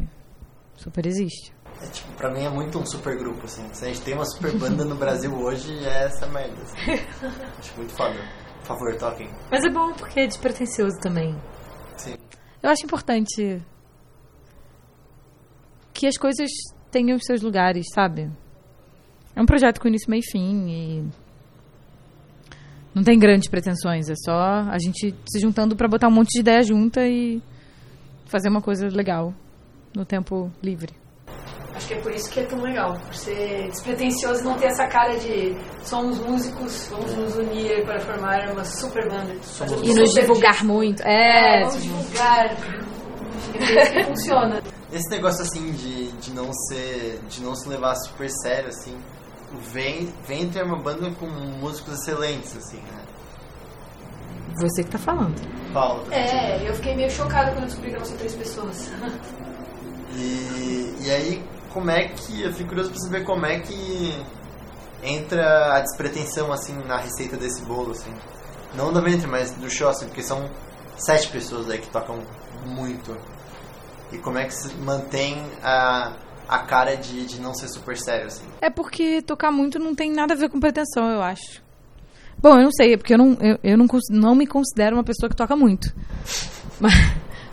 [0.76, 1.54] Super existe.
[1.82, 3.66] É, tipo, pra mim é muito um super grupo, assim.
[3.74, 6.62] Se a gente tem uma super banda no Brasil hoje, é essa merda.
[6.62, 6.92] Assim.
[7.60, 8.20] Acho muito foda.
[8.60, 9.30] Por favor, toquem.
[9.50, 11.34] Mas é bom porque é despretensioso também.
[11.96, 12.18] Sim.
[12.62, 13.62] Eu acho importante
[15.94, 16.50] que as coisas
[16.92, 18.30] tenham os seus lugares, sabe?
[19.36, 21.04] É um projeto com início, meio e fim e
[22.94, 24.34] não tem grandes pretensões, é só
[24.70, 27.42] a gente se juntando para botar um monte de ideia junta e
[28.26, 29.34] fazer uma coisa legal
[29.96, 30.94] no tempo livre.
[31.74, 34.66] Acho que é por isso que é tão legal, por ser despretensioso e não ter
[34.66, 39.34] essa cara de somos músicos, vamos nos unir para formar uma super banda.
[39.82, 41.02] E nos divulgar muito.
[41.04, 42.58] É, É, vamos divulgar.
[43.54, 44.62] É isso que funciona.
[44.92, 47.20] Esse negócio assim de, de não ser.
[47.30, 48.96] de não se levar super sério, assim.
[49.54, 53.04] O Ven- Ventre é uma banda com músicos excelentes, assim, né?
[54.62, 55.34] você que tá falando.
[55.74, 56.04] Paulo.
[56.10, 58.92] tá É, eu fiquei meio chocada quando eu descobri que eram só três pessoas.
[60.16, 62.42] E, e aí, como é que.
[62.42, 64.24] Eu fico curioso pra saber como é que
[65.04, 68.14] entra a despretensão, assim, na receita desse bolo, assim.
[68.76, 70.50] Não da Ventre, mas do show, assim, porque são
[70.98, 72.20] sete pessoas aí que tocam
[72.66, 73.16] muito.
[74.12, 76.14] E como é que se mantém a,
[76.48, 78.46] a cara de, de não ser super sério, assim.
[78.62, 81.62] É porque tocar muito não tem nada a ver com pretensão, eu acho.
[82.42, 85.04] Bom, eu não sei, é porque eu não, eu, eu não, não me considero uma
[85.04, 85.94] pessoa que toca muito.
[86.80, 86.94] Mas,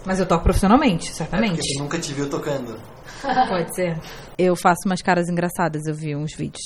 [0.05, 1.57] mas eu toco profissionalmente, É certamente.
[1.57, 2.81] porque tu nunca te viu tocando.
[3.49, 3.99] Pode ser.
[4.39, 6.63] Eu faço umas caras engraçadas, eu vi uns vídeos.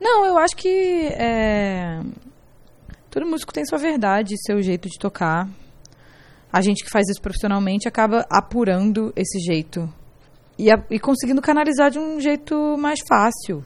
[0.00, 2.00] Não, eu acho que é,
[3.08, 5.48] todo músico tem sua verdade, seu jeito de tocar.
[6.52, 9.88] A gente que faz isso profissionalmente acaba apurando esse jeito
[10.58, 13.64] e, a- e conseguindo canalizar de um jeito mais fácil.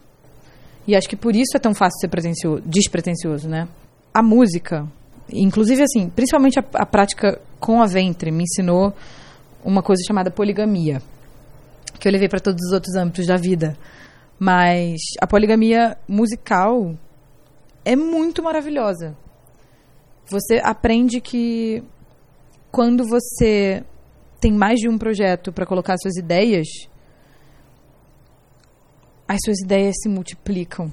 [0.87, 3.66] E acho que por isso é tão fácil ser pretencio- despretensioso, né?
[4.12, 4.87] A música,
[5.32, 8.93] inclusive assim, principalmente a, a prática com a ventre, me ensinou
[9.64, 11.01] uma coisa chamada poligamia
[11.99, 13.78] que eu levei para todos os outros âmbitos da vida.
[14.39, 16.95] Mas a poligamia musical
[17.85, 19.16] é muito maravilhosa.
[20.26, 21.82] Você aprende que
[22.74, 23.84] quando você
[24.40, 26.66] tem mais de um projeto para colocar suas ideias,
[29.28, 30.90] as suas ideias se multiplicam.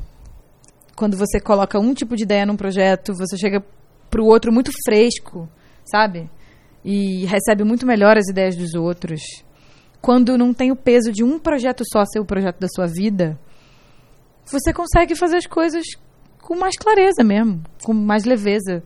[0.96, 3.64] Quando você coloca um tipo de ideia num projeto, você chega
[4.10, 5.50] pro outro muito fresco,
[5.84, 6.30] sabe?
[6.86, 9.22] E recebe muito melhor as ideias dos outros
[10.02, 13.40] quando não tem o peso de um projeto só ser o projeto da sua vida,
[14.46, 15.86] você consegue fazer as coisas
[16.42, 18.84] com mais clareza mesmo, com mais leveza.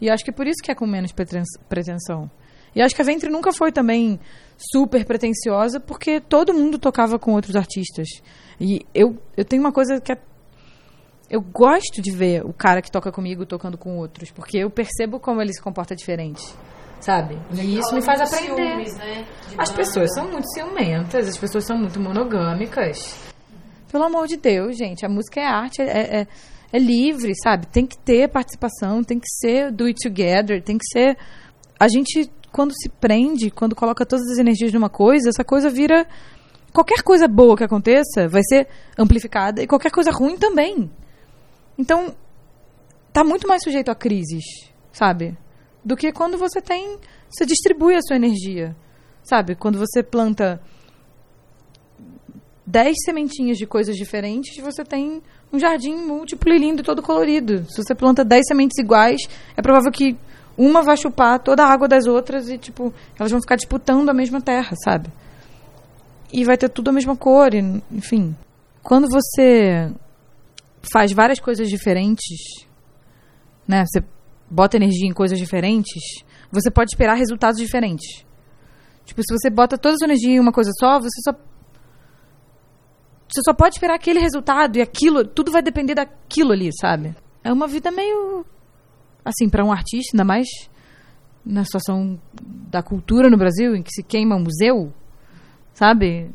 [0.00, 2.30] E acho que é por isso que é com menos preten- pretensão.
[2.74, 4.18] E acho que a Ventre nunca foi também
[4.58, 8.08] super pretensiosa, porque todo mundo tocava com outros artistas.
[8.60, 10.18] E eu, eu tenho uma coisa que é.
[11.30, 15.18] Eu gosto de ver o cara que toca comigo tocando com outros, porque eu percebo
[15.18, 16.42] como ele se comporta diferente.
[17.00, 17.38] Sabe?
[17.52, 18.86] E isso me faz muito aprender.
[18.86, 19.26] ciúmes, né?
[19.58, 23.16] As pessoas são muito ciumentas, as pessoas são muito monogâmicas.
[23.90, 26.26] Pelo amor de Deus, gente, a música é arte, é, é,
[26.74, 27.68] é livre, sabe?
[27.68, 31.16] Tem que ter participação, tem que ser do it together, tem que ser.
[31.78, 36.04] A gente, quando se prende, quando coloca todas as energias numa coisa, essa coisa vira.
[36.72, 38.66] Qualquer coisa boa que aconteça vai ser
[38.98, 40.90] amplificada e qualquer coisa ruim também.
[41.78, 42.12] Então,
[43.12, 44.42] tá muito mais sujeito a crises,
[44.90, 45.38] sabe?
[45.84, 46.98] Do que quando você tem.
[47.30, 48.74] Você distribui a sua energia.
[49.22, 49.54] Sabe?
[49.54, 50.60] Quando você planta
[52.66, 55.22] 10 sementinhas de coisas diferentes, você tem
[55.54, 57.64] um jardim múltiplo e lindo, todo colorido.
[57.70, 59.20] Se você planta 10 sementes iguais,
[59.56, 60.16] é provável que
[60.58, 64.14] uma vai chupar toda a água das outras e, tipo, elas vão ficar disputando a
[64.14, 65.08] mesma terra, sabe?
[66.32, 68.36] E vai ter tudo a mesma cor, e, enfim.
[68.82, 69.90] Quando você
[70.92, 72.66] faz várias coisas diferentes,
[73.66, 73.84] né?
[73.86, 74.04] Você
[74.50, 76.02] bota energia em coisas diferentes,
[76.50, 78.24] você pode esperar resultados diferentes.
[79.04, 81.32] Tipo, se você bota toda a sua energia em uma coisa só, você só.
[83.28, 87.14] Você só pode esperar aquele resultado e aquilo, tudo vai depender daquilo ali, sabe?
[87.42, 88.44] É uma vida meio.
[89.24, 90.46] Assim, para um artista, ainda mais
[91.44, 94.92] na situação da cultura no Brasil, em que se queima um museu,
[95.72, 96.30] sabe?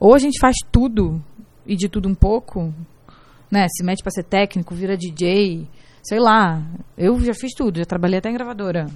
[0.00, 1.22] Ou a gente faz tudo
[1.64, 2.72] e de tudo um pouco,
[3.50, 3.66] né?
[3.68, 5.68] Se mete pra ser técnico, vira DJ,
[6.02, 6.62] sei lá.
[6.96, 8.86] Eu já fiz tudo, já trabalhei até em gravadora.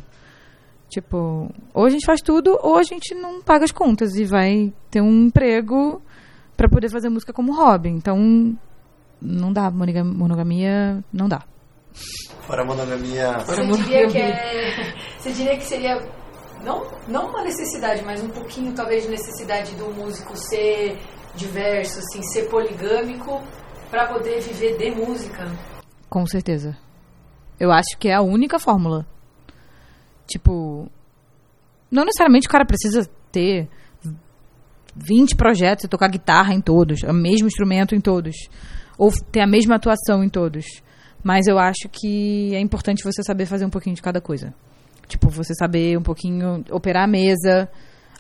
[0.89, 4.73] Tipo, ou a gente faz tudo, ou a gente não paga as contas e vai
[4.91, 6.03] ter um emprego
[6.61, 7.89] para poder fazer música como hobby.
[7.89, 8.55] Então,
[9.19, 9.71] não dá.
[9.71, 11.43] Monogamia não dá.
[12.43, 13.39] Fora a monogamia.
[13.39, 14.95] Você diria que é.
[15.19, 15.97] Você diria que seria.
[16.63, 20.99] Não, não uma necessidade, mas um pouquinho talvez de necessidade do músico ser
[21.35, 23.43] diverso, assim, ser poligâmico
[23.91, 25.51] para poder viver de música.
[26.11, 26.77] Com certeza.
[27.59, 29.07] Eu acho que é a única fórmula.
[30.27, 30.91] Tipo,
[31.91, 33.67] não necessariamente o cara precisa ter
[34.97, 38.37] 20 projetos e tocar guitarra em todos, o mesmo instrumento em todos,
[38.99, 40.65] ou ter a mesma atuação em todos.
[41.23, 44.55] Mas eu acho que é importante você saber fazer um pouquinho de cada coisa.
[45.07, 47.69] Tipo, você saber um pouquinho operar a mesa,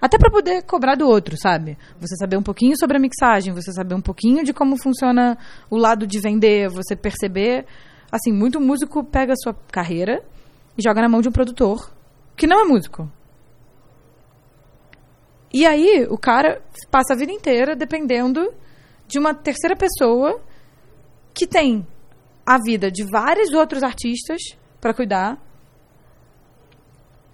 [0.00, 1.76] até para poder cobrar do outro, sabe?
[2.00, 5.36] Você saber um pouquinho sobre a mixagem, você saber um pouquinho de como funciona
[5.68, 7.66] o lado de vender, você perceber.
[8.10, 10.22] Assim, muito músico pega a sua carreira
[10.76, 11.92] e joga na mão de um produtor
[12.34, 13.10] que não é músico.
[15.52, 18.52] E aí, o cara passa a vida inteira dependendo
[19.06, 20.40] de uma terceira pessoa
[21.34, 21.86] que tem
[22.46, 24.40] a vida de vários outros artistas
[24.80, 25.38] para cuidar.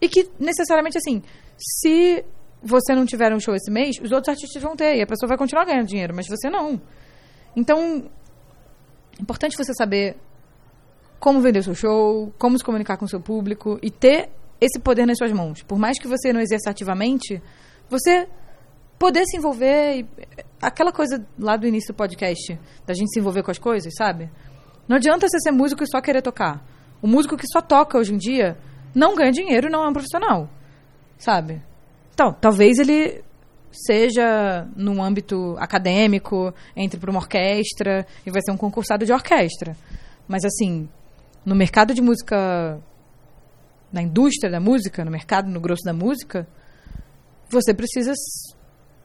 [0.01, 1.23] E que necessariamente assim,
[1.57, 2.25] se
[2.63, 5.29] você não tiver um show esse mês, os outros artistas vão ter e a pessoa
[5.29, 6.81] vai continuar ganhando dinheiro, mas você não.
[7.55, 8.11] Então,
[9.19, 10.17] é importante você saber
[11.19, 15.19] como vender seu show, como se comunicar com seu público e ter esse poder nas
[15.19, 15.63] suas mãos.
[15.63, 17.43] Por mais que você não exerça ativamente,
[17.89, 18.29] você
[18.99, 20.09] poder se envolver e
[20.61, 24.31] aquela coisa lá do início do podcast, da gente se envolver com as coisas, sabe?
[24.89, 26.65] Não adianta você ser músico e só querer tocar.
[27.03, 28.57] O músico que só toca hoje em dia
[28.95, 30.49] não ganha dinheiro, não é um profissional,
[31.19, 31.63] sabe?
[32.15, 33.23] Então, talvez ele
[33.71, 39.77] seja num âmbito acadêmico, entre para uma orquestra e vai ser um concursado de orquestra.
[40.27, 40.89] Mas assim,
[41.45, 42.81] no mercado de música,
[43.93, 46.49] na indústria da música, no mercado, no grosso da música,
[47.49, 48.13] você precisa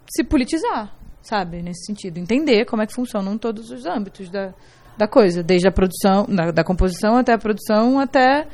[0.10, 1.62] se politizar, sabe?
[1.62, 2.18] Nesse sentido.
[2.18, 4.54] Entender como é que funcionam todos os âmbitos da,
[4.98, 5.42] da coisa.
[5.42, 8.48] Desde a produção, da, da composição até a produção, até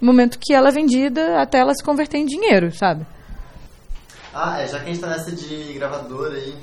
[0.00, 3.06] o momento que ela é vendida, até ela se converter em dinheiro, sabe?
[4.32, 6.54] Ah, é, já que a gente tá nessa de gravadora aí,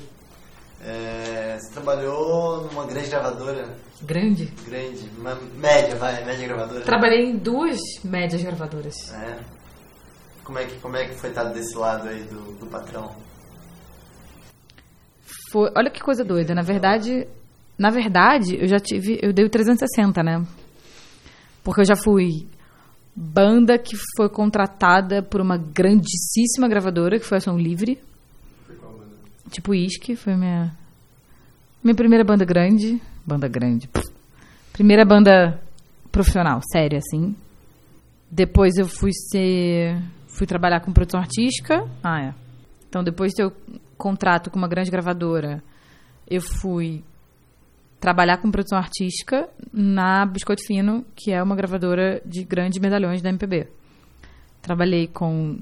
[0.84, 3.68] é, você trabalhou numa grande gravadora?
[4.02, 4.46] Grande?
[4.66, 6.84] Grande, uma média, vai, média gravadora.
[6.84, 9.12] Trabalhei em duas médias gravadoras.
[9.12, 9.57] É.
[10.48, 13.14] Como é que, como é que foi estar desse lado aí do, do patrão?
[15.52, 16.54] Foi, olha que coisa doida.
[16.54, 17.28] Na verdade,
[17.76, 20.42] na verdade, eu já tive, eu dei o 360, né?
[21.62, 22.48] Porque eu já fui
[23.14, 28.00] banda que foi contratada por uma grandíssima gravadora, que foi a Som Livre.
[29.50, 30.74] Tipo Isque, foi minha
[31.84, 33.86] minha primeira banda grande, banda grande.
[34.72, 35.60] Primeira banda
[36.10, 37.36] profissional, séria assim.
[38.30, 39.94] Depois eu fui ser
[40.38, 41.84] fui trabalhar com produção artística.
[42.02, 42.34] Ah, é.
[42.88, 43.52] Então depois de ter o
[43.96, 45.62] contrato com uma grande gravadora,
[46.30, 47.04] eu fui
[48.00, 53.28] trabalhar com produção artística na Biscoito Fino, que é uma gravadora de grandes medalhões da
[53.28, 53.66] MPB.
[54.62, 55.58] Trabalhei com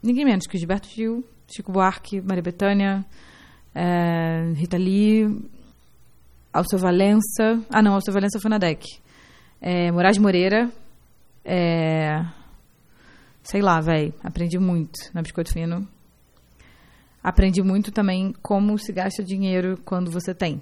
[0.00, 3.04] ninguém menos que Gilberto Gil, Chico Buarque, Maria Bethânia,
[3.74, 5.26] é, Rita Lee,
[6.52, 7.60] Alceu Valença.
[7.68, 8.84] Ah, não, Alceu Valença foi na DEC.
[9.60, 10.70] É, Moraes Moreira.
[11.44, 12.24] É,
[13.42, 14.14] sei lá, velho.
[14.22, 15.86] Aprendi muito na Biscoito Fino.
[17.22, 20.60] Aprendi muito também como se gasta dinheiro quando você tem.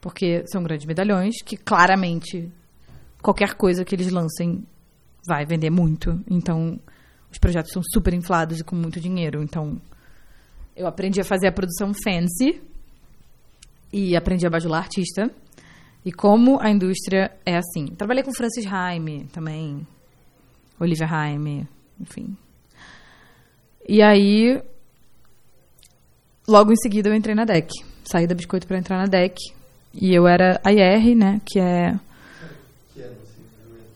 [0.00, 2.50] Porque são grandes medalhões que claramente
[3.22, 4.66] qualquer coisa que eles lancem
[5.26, 6.22] vai vender muito.
[6.30, 6.78] Então,
[7.30, 9.42] os projetos são super inflados e com muito dinheiro.
[9.42, 9.80] Então,
[10.76, 12.60] eu aprendi a fazer a produção fancy
[13.92, 15.30] e aprendi a bajular artista.
[16.04, 17.86] E como a indústria é assim.
[17.94, 19.86] Trabalhei com Francis Haime também,
[20.80, 21.68] Olivia Haime,
[22.00, 22.36] enfim.
[23.86, 24.60] E aí,
[26.48, 27.68] logo em seguida eu entrei na DEC.
[28.04, 29.36] Saí da Biscoito para entrar na DEC.
[29.92, 31.92] E eu era a IR, né, que é
[32.94, 33.90] Que ano, assim, mais ou menos?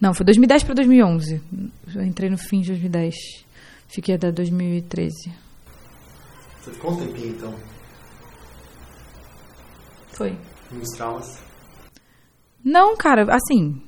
[0.00, 1.40] Não, foi 2010 para 2011.
[1.94, 3.14] Eu entrei no fim de 2010.
[3.88, 5.32] Fiquei até 2013.
[6.60, 7.54] Você ficou um tempinho, então,
[10.16, 10.36] Foi.
[10.70, 11.42] nos traumas.
[12.64, 13.82] Não, cara, assim.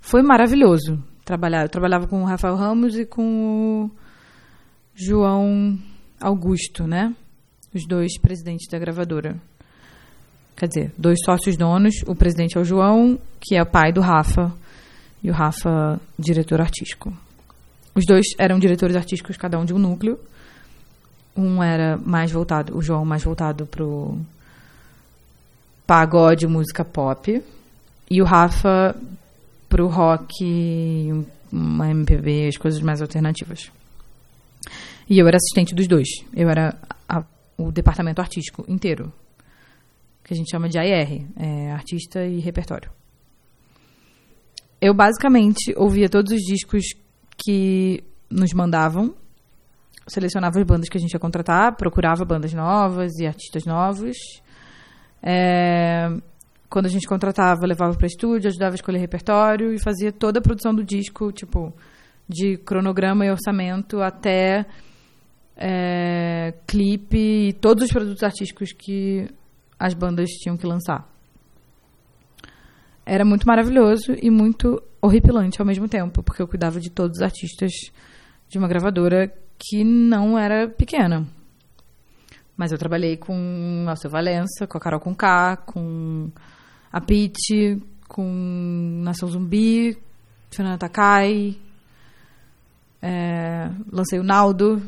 [0.00, 1.62] Foi maravilhoso trabalhar.
[1.62, 3.90] Eu trabalhava com o Rafael Ramos e com o
[4.94, 5.78] João
[6.20, 7.14] Augusto, né?
[7.72, 9.40] Os dois presidentes da gravadora.
[10.56, 12.02] Quer dizer, dois sócios donos.
[12.06, 14.52] O presidente é o João, que é o pai do Rafa,
[15.22, 17.12] e o Rafa, diretor artístico.
[17.94, 20.18] Os dois eram diretores artísticos, cada um de um núcleo.
[21.36, 24.18] Um era mais voltado, o João mais voltado pro
[25.94, 27.42] pagode, música pop.
[28.08, 28.94] E o Rafa
[29.68, 33.72] pro rock, uma MPB, as coisas mais alternativas.
[35.08, 36.06] E eu era assistente dos dois.
[36.32, 36.76] Eu era
[37.08, 37.24] a-
[37.58, 39.12] o departamento artístico inteiro.
[40.22, 42.88] Que a gente chama de AR, é, artista e repertório.
[44.80, 46.84] Eu basicamente ouvia todos os discos
[47.36, 49.12] que nos mandavam,
[50.06, 54.16] selecionava as bandas que a gente ia contratar, procurava bandas novas e artistas novos.
[55.22, 56.08] É,
[56.68, 60.42] quando a gente contratava, levava para estúdio, ajudava a escolher repertório e fazia toda a
[60.42, 61.74] produção do disco, tipo,
[62.28, 64.64] de cronograma e orçamento até
[65.56, 69.28] é, clipe e todos os produtos artísticos que
[69.78, 71.08] as bandas tinham que lançar.
[73.04, 77.22] Era muito maravilhoso e muito horripilante ao mesmo tempo, porque eu cuidava de todos os
[77.22, 77.72] artistas
[78.48, 81.26] de uma gravadora que não era pequena.
[82.60, 86.30] Mas eu trabalhei com Alceu Valença, com a Carol Conká, com
[86.92, 89.96] a Pete, com Nação Zumbi,
[90.50, 91.56] Fernanda Takai,
[93.00, 94.82] é, lancei o Naldo.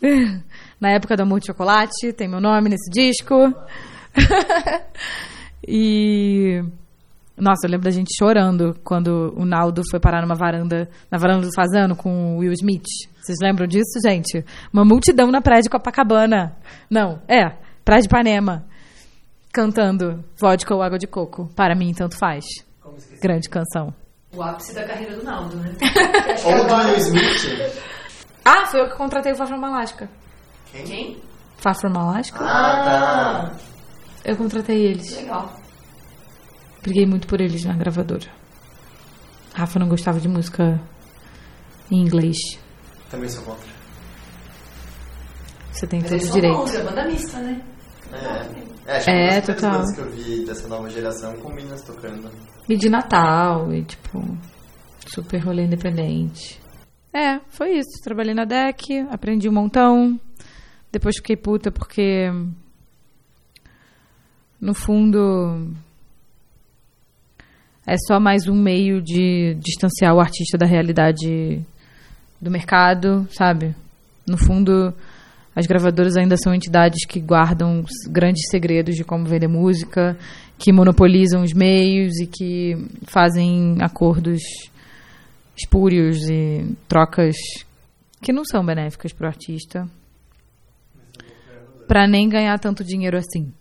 [0.80, 3.52] Na época do Amor de Chocolate, tem meu nome nesse disco.
[5.68, 6.64] e.
[7.36, 11.46] Nossa, eu lembro da gente chorando quando o Naldo foi parar numa varanda, na varanda
[11.46, 12.84] do Fazano com o Will Smith.
[13.20, 14.44] Vocês lembram disso, gente?
[14.72, 16.56] Uma multidão na praia de Copacabana.
[16.88, 18.64] Não, é, praia de Ipanema.
[19.52, 21.48] Cantando vodka ou água de coco.
[21.56, 22.44] Para mim, tanto faz.
[23.20, 23.92] Grande canção.
[24.32, 25.72] O ápice da carreira do Naldo, né?
[26.44, 27.82] Ou do Will Smith.
[28.44, 30.08] Ah, foi eu que contratei o Far From Alaska.
[30.72, 30.84] Quem?
[30.84, 31.22] Quem?
[31.56, 32.44] Far From Alaska?
[32.44, 33.56] Ah, tá.
[34.24, 35.16] Eu contratei eles.
[35.16, 35.63] Legal.
[36.84, 38.26] Briguei muito por eles na gravadora.
[39.54, 40.78] Rafa não gostava de música
[41.90, 42.36] em inglês.
[43.10, 43.72] Também sou contra.
[45.72, 46.56] Você tem Mas todo o direito.
[46.58, 47.62] bons, é banda mista, né?
[48.12, 48.16] É,
[48.92, 49.70] é acho que É, primeiras total.
[49.72, 52.30] bandas que eu vi dessa nova geração com Minas tocando.
[52.68, 54.20] E de Natal, e tipo,
[55.06, 56.60] super rolê independente.
[57.14, 58.02] É, foi isso.
[58.02, 60.20] Trabalhei na DEC, aprendi um montão.
[60.92, 62.28] Depois fiquei puta porque,
[64.60, 65.72] no fundo,
[67.86, 71.60] é só mais um meio de distanciar o artista da realidade
[72.40, 73.74] do mercado, sabe?
[74.26, 74.94] No fundo,
[75.54, 80.16] as gravadoras ainda são entidades que guardam grandes segredos de como vender música,
[80.58, 82.74] que monopolizam os meios e que
[83.06, 84.40] fazem acordos
[85.56, 87.36] espúrios e trocas
[88.20, 89.86] que não são benéficas para o artista,
[91.86, 93.52] para nem ganhar tanto dinheiro assim,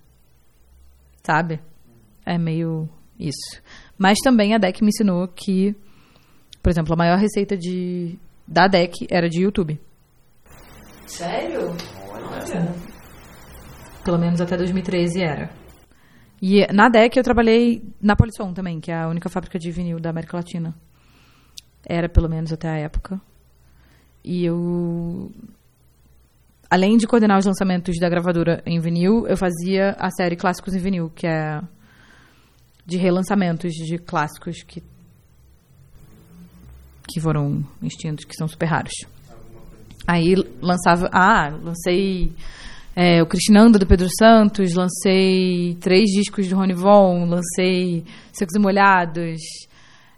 [1.24, 1.60] sabe?
[2.26, 2.88] É meio
[3.20, 3.62] isso.
[3.98, 5.76] Mas também a DEC me ensinou que,
[6.62, 8.18] por exemplo, a maior receita de
[8.48, 9.80] da DEC era de YouTube.
[11.06, 11.76] Sério?
[12.10, 12.74] Olha.
[14.04, 15.50] Pelo menos até 2013 era.
[16.42, 20.00] E na DEC eu trabalhei na Polisson também, que é a única fábrica de vinil
[20.00, 20.76] da América Latina.
[21.88, 23.22] Era pelo menos até a época.
[24.24, 25.32] E eu.
[26.70, 30.80] Além de coordenar os lançamentos da gravadora em vinil, eu fazia a série Clássicos em
[30.80, 31.62] Vinil, que é
[32.86, 34.82] de relançamentos de clássicos que,
[37.08, 38.94] que foram extintos, que são super raros.
[40.06, 41.10] Aí lançava.
[41.14, 42.34] Ah, lancei
[42.96, 48.60] é, o Cristinando do Pedro Santos, lancei três discos de Rony Von, lancei Secos e
[48.60, 49.42] Molhados,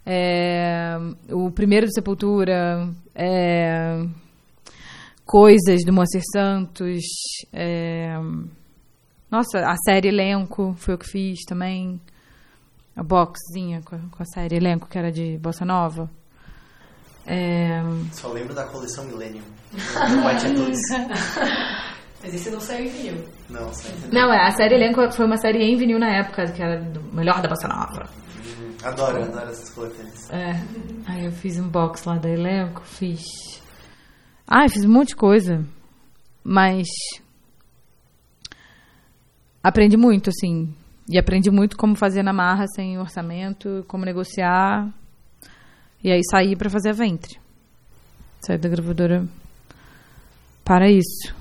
[0.04, 0.96] é,
[1.30, 4.04] o primeiro do Sepultura, é,
[5.24, 7.02] coisas do Moacir Santos,
[7.52, 8.14] é,
[9.30, 11.98] nossa, a série Elenco foi eu que fiz também,
[12.96, 16.10] a boxzinha com a, com a série Elenco, que era de Bossa Nova.
[17.26, 17.82] É,
[18.12, 19.42] Só lembro da coleção Millennium.
[22.22, 23.28] Mas esse não saiu em vinil.
[23.50, 24.10] Não, só entendeu.
[24.12, 27.02] Não, é, a série Elenco foi uma série em vinil na época, que era do
[27.14, 28.08] melhor da Bossa Nova.
[28.82, 30.30] Adoro, adoro essas coletâneas.
[30.30, 30.52] É.
[31.06, 33.22] Aí eu fiz um box lá da Elenco, fiz.
[34.46, 35.64] Ah, eu fiz um monte de coisa.
[36.42, 36.86] Mas.
[39.62, 40.74] Aprendi muito, assim.
[41.08, 44.92] E aprendi muito como fazer na marra sem orçamento, como negociar.
[46.02, 47.38] E aí saí pra fazer a ventre.
[48.40, 49.26] Saí da gravadora
[50.64, 51.34] para isso.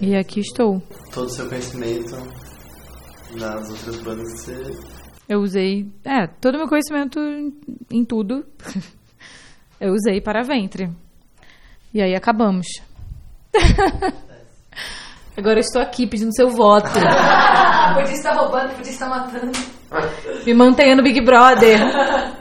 [0.00, 0.80] E aqui estou.
[1.12, 2.14] Todo o seu conhecimento
[3.36, 4.98] nas outras bandas que você.
[5.28, 7.52] Eu usei, é, todo o meu conhecimento em,
[7.90, 8.46] em tudo,
[9.80, 10.90] eu usei para ventre.
[11.92, 12.66] E aí acabamos.
[15.38, 16.90] Agora eu estou aqui pedindo seu voto.
[17.94, 19.52] podia estar roubando, podia estar matando.
[20.44, 21.78] Me mantenha no Big Brother.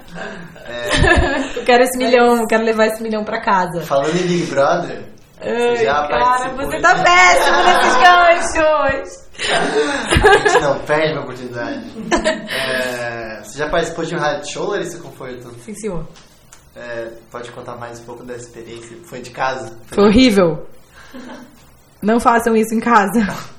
[1.56, 3.82] Eu quero esse milhão, eu quero levar esse milhão pra casa.
[3.82, 5.04] Falando em Big Brother,
[5.40, 9.28] você já Ai, cara, você tá péssimo nesses ganchos.
[10.24, 11.92] A gente não perde uma oportunidade.
[12.50, 15.54] É, você já participou de um reality show, Larissa Conforto?
[15.62, 16.06] Sim, senhor.
[16.76, 18.98] É, pode contar mais um pouco da experiência?
[19.06, 19.78] Foi de casa?
[19.88, 20.68] Foi horrível.
[22.02, 23.22] Não façam isso em casa.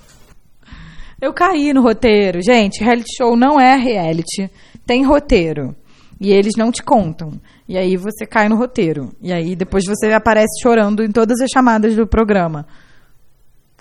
[1.20, 2.40] Eu caí no roteiro.
[2.42, 4.48] Gente, reality show não é reality.
[4.86, 5.74] Tem roteiro.
[6.20, 7.32] E eles não te contam.
[7.68, 9.12] E aí você cai no roteiro.
[9.20, 12.66] E aí depois você aparece chorando em todas as chamadas do programa.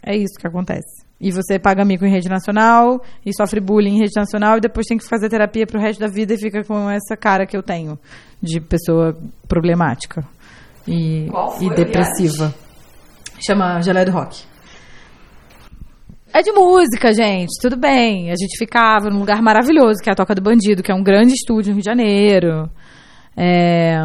[0.03, 1.05] É isso que acontece.
[1.19, 4.85] E você paga mico em rede nacional e sofre bullying em rede nacional e depois
[4.85, 7.63] tem que fazer terapia pro resto da vida e fica com essa cara que eu
[7.63, 7.97] tenho
[8.41, 10.23] de pessoa problemática
[10.87, 12.53] e, Qual foi e o depressiva.
[13.39, 14.43] Chama Geleia do Rock.
[16.33, 18.29] É de música, gente, tudo bem.
[18.29, 21.01] A gente ficava num lugar maravilhoso, que é a Toca do Bandido, que é um
[21.01, 22.69] grande estúdio no Rio de Janeiro.
[23.35, 23.97] É,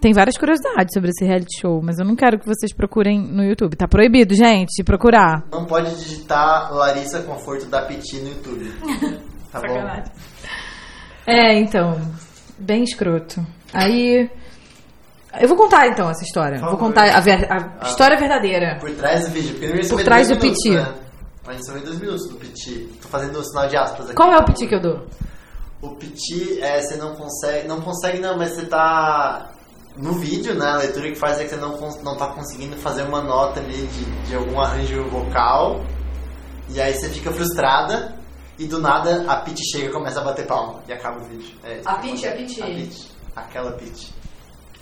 [0.00, 3.42] tem várias curiosidades sobre esse reality show, mas eu não quero que vocês procurem no
[3.42, 3.76] YouTube.
[3.76, 5.44] Tá proibido, gente, de procurar.
[5.50, 8.72] Não pode digitar Larissa Conforto da Piti no YouTube.
[9.50, 10.02] Tá bom?
[11.26, 11.98] É, então,
[12.58, 13.40] bem escroto.
[13.72, 14.30] Aí.
[15.40, 16.58] Eu vou contar então essa história.
[16.58, 16.86] Por Vou favor.
[16.86, 18.76] contar a, ver- a história verdadeira.
[18.80, 19.54] Por trás do vídeo.
[19.58, 20.76] Porque Por trás do minutos, Piti.
[20.76, 20.94] Né?
[21.46, 22.90] A gente só vê dois minutos do Piti.
[23.00, 24.14] Tô fazendo o sinal de aspas aqui.
[24.14, 25.06] Qual é o piti que eu dou?
[25.80, 27.68] O Piti, é, você não consegue.
[27.68, 29.50] Não consegue, não, mas você tá.
[29.96, 30.66] No vídeo, né?
[30.66, 33.86] A leitura que faz é que você não, não tá conseguindo fazer uma nota ali
[33.86, 35.80] de, de algum arranjo vocal.
[36.68, 38.16] E aí você fica frustrada.
[38.58, 40.80] E do nada a Piti chega e começa a bater palma.
[40.88, 41.56] E acaba o vídeo.
[41.64, 42.54] É isso A Piti, a acontece.
[42.54, 42.62] Piti.
[42.62, 43.10] A Piti.
[43.36, 44.14] Aquela Piti.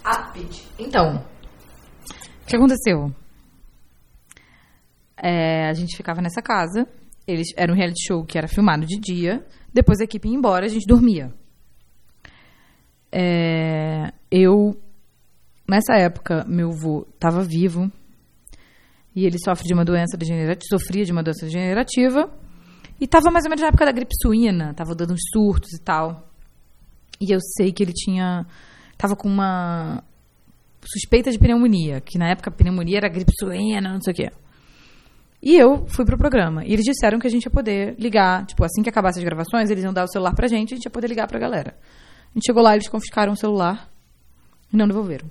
[0.07, 0.65] A Pete.
[0.79, 3.13] Então, o que aconteceu?
[5.21, 6.87] É, a gente ficava nessa casa.
[7.27, 9.45] Eles era um reality show que era filmado de dia.
[9.75, 11.35] Depois a equipe ia embora, a gente dormia.
[13.11, 14.81] É, eu
[15.69, 17.91] nessa época meu avô estava vivo
[19.13, 22.31] e ele sofre de uma doença degenerativa, sofria de uma doença degenerativa
[23.01, 25.83] e estava mais ou menos na época da gripe suína, estava dando uns surtos e
[25.83, 26.31] tal.
[27.21, 28.47] E eu sei que ele tinha
[28.97, 30.03] tava com uma
[30.85, 34.31] suspeita de pneumonia, que na época a pneumonia era gripe suína, não sei o quê.
[35.43, 36.65] E eu fui pro programa.
[36.65, 39.71] E eles disseram que a gente ia poder ligar, tipo, assim que acabasse as gravações,
[39.71, 41.77] eles iam dar o celular pra gente, a gente ia poder ligar pra galera.
[42.31, 43.91] A gente chegou lá, eles confiscaram o celular
[44.73, 45.31] e não devolveram.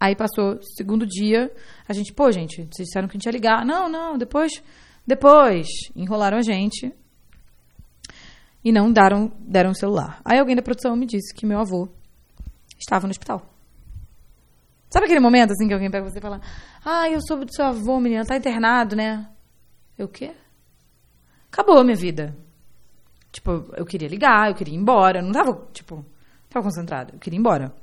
[0.00, 1.50] Aí passou segundo dia,
[1.88, 3.64] a gente, pô, gente, vocês disseram que a gente ia ligar.
[3.64, 4.62] Não, não, depois,
[5.06, 5.66] depois.
[5.96, 6.92] Enrolaram a gente
[8.64, 10.20] e não deram, deram o celular.
[10.24, 11.88] Aí alguém da produção me disse que meu avô
[12.78, 13.42] estava no hospital.
[14.90, 16.40] Sabe aquele momento assim que alguém pega você e fala:
[16.84, 19.28] Ah, eu soube do seu avô, menina, tá internado, né?
[19.98, 20.32] Eu o quê?
[21.50, 22.36] Acabou a minha vida.
[23.30, 25.20] Tipo, eu queria ligar, eu queria ir embora.
[25.20, 26.04] Não tava, tipo,
[26.48, 27.14] tava concentrada.
[27.14, 27.74] Eu queria ir embora.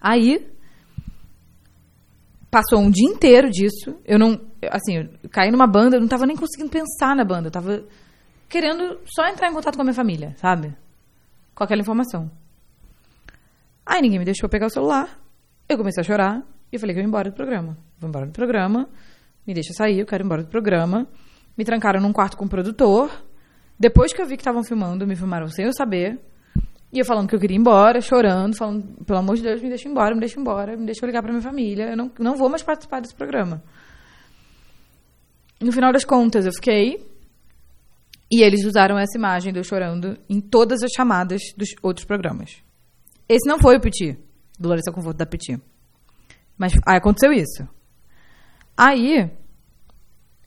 [0.00, 0.46] Aí,
[2.50, 4.00] passou um dia inteiro disso.
[4.04, 7.48] Eu não, assim, eu caí numa banda, eu não tava nem conseguindo pensar na banda.
[7.48, 7.84] Eu tava
[8.48, 10.74] querendo só entrar em contato com a minha família, sabe?
[11.54, 12.30] Com aquela informação.
[13.88, 15.18] Aí ninguém me deixou pegar o celular.
[15.66, 17.78] Eu comecei a chorar e eu falei que eu ia embora do programa.
[17.98, 18.86] Vou embora do programa,
[19.46, 21.08] me deixa sair, eu quero ir embora do programa.
[21.56, 23.10] Me trancaram num quarto com o produtor.
[23.80, 26.20] Depois que eu vi que estavam filmando, me filmaram sem eu saber.
[26.92, 29.70] E eu falando que eu queria ir embora, chorando, falando, pelo amor de Deus, me
[29.70, 31.90] deixa embora, me deixa embora, me deixa ligar pra minha família.
[31.90, 33.62] Eu não, não vou mais participar desse programa.
[35.58, 37.06] No final das contas, eu fiquei.
[38.30, 42.67] E eles usaram essa imagem de eu chorando em todas as chamadas dos outros programas.
[43.28, 44.18] Esse não foi o Petit,
[44.58, 45.60] do Larissa Conforto da Petit.
[46.56, 47.68] Mas aí aconteceu isso.
[48.76, 49.30] Aí.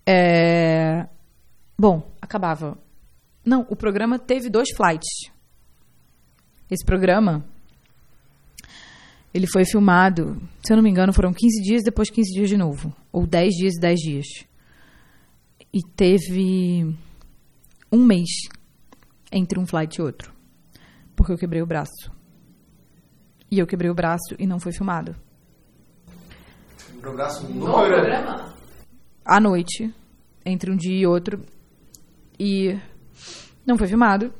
[0.05, 1.07] É...
[1.77, 2.77] Bom, acabava.
[3.45, 5.31] Não, o programa teve dois flights.
[6.69, 7.45] Esse programa.
[9.33, 12.57] Ele foi filmado, se eu não me engano, foram 15 dias, depois 15 dias de
[12.57, 12.93] novo.
[13.13, 14.27] Ou 10 dias e 10 dias.
[15.73, 16.93] E teve
[17.89, 18.29] um mês
[19.31, 20.33] entre um flight e outro.
[21.15, 22.11] Porque eu quebrei o braço.
[23.51, 25.15] E eu quebrei o braço e não foi filmado.
[27.01, 28.01] Pro braço no, No programa.
[28.03, 28.53] programa?
[29.25, 29.93] À noite,
[30.45, 31.41] entre um dia e outro.
[32.39, 32.79] E
[33.65, 34.33] não foi filmado.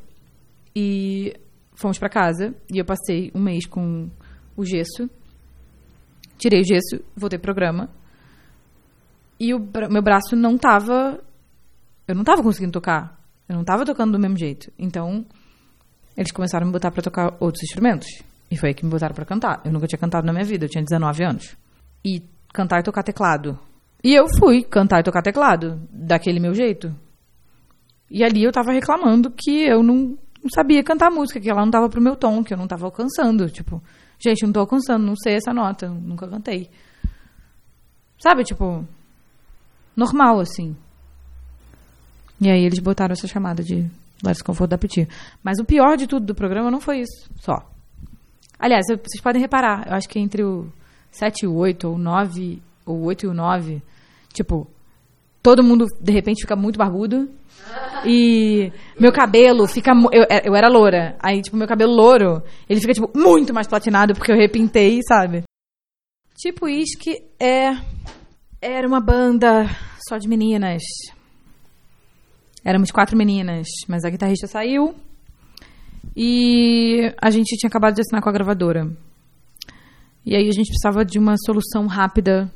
[0.75, 1.33] E
[1.73, 2.55] fomos pra casa.
[2.73, 4.09] E eu passei um mês com
[4.55, 5.09] o gesso.
[6.37, 7.89] Tirei o gesso, voltei pro programa.
[9.39, 11.19] E o bra- meu braço não tava.
[12.07, 13.19] Eu não tava conseguindo tocar.
[13.49, 14.71] Eu não tava tocando do mesmo jeito.
[14.79, 15.25] Então,
[16.15, 18.07] eles começaram a me botar pra tocar outros instrumentos.
[18.51, 19.61] E foi aí que me botaram pra cantar.
[19.63, 21.57] Eu nunca tinha cantado na minha vida, eu tinha 19 anos.
[22.03, 22.21] E
[22.53, 23.57] cantar e tocar teclado.
[24.03, 26.93] E eu fui cantar e tocar teclado, daquele meu jeito.
[28.09, 31.71] E ali eu tava reclamando que eu não, não sabia cantar música, que ela não
[31.71, 33.49] tava pro meu tom, que eu não tava alcançando.
[33.49, 33.81] Tipo,
[34.19, 36.69] gente, não tô alcançando, não sei essa nota, nunca cantei.
[38.19, 38.85] Sabe, tipo,
[39.95, 40.75] normal, assim.
[42.39, 43.89] E aí eles botaram essa chamada de
[44.21, 45.07] Larissa Conforto da Petit.
[45.41, 47.70] Mas o pior de tudo do programa não foi isso, só.
[48.61, 50.71] Aliás, vocês podem reparar, eu acho que entre o
[51.09, 53.81] 7 e o 8, ou 9, ou 8 e o 9,
[54.31, 54.67] tipo,
[55.41, 57.27] todo mundo de repente fica muito barbudo.
[58.05, 59.91] E meu cabelo fica.
[60.11, 61.15] Eu, eu era loura.
[61.19, 65.43] Aí, tipo, meu cabelo louro, ele fica, tipo, muito mais platinado porque eu repintei, sabe?
[66.35, 67.71] Tipo, Isque é.
[68.61, 69.65] Era uma banda
[70.07, 70.83] só de meninas.
[72.63, 74.93] Éramos quatro meninas, mas a guitarrista saiu.
[76.15, 78.91] E a gente tinha acabado de assinar com a gravadora.
[80.25, 82.51] E aí a gente precisava de uma solução rápida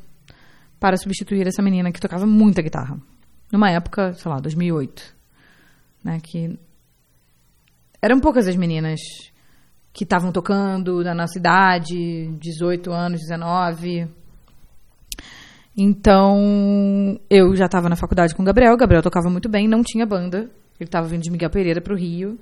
[0.78, 2.98] para substituir essa menina que tocava muita guitarra.
[3.52, 5.16] Numa época, sei lá, 2008.
[6.04, 6.56] Né, que
[8.00, 9.00] eram poucas as meninas
[9.92, 14.06] que estavam tocando na nossa idade, 18 anos, 19.
[15.76, 18.74] Então, eu já estava na faculdade com o Gabriel.
[18.74, 20.50] O Gabriel tocava muito bem, não tinha banda.
[20.78, 22.38] Ele estava vindo de Miguel Pereira para o Rio.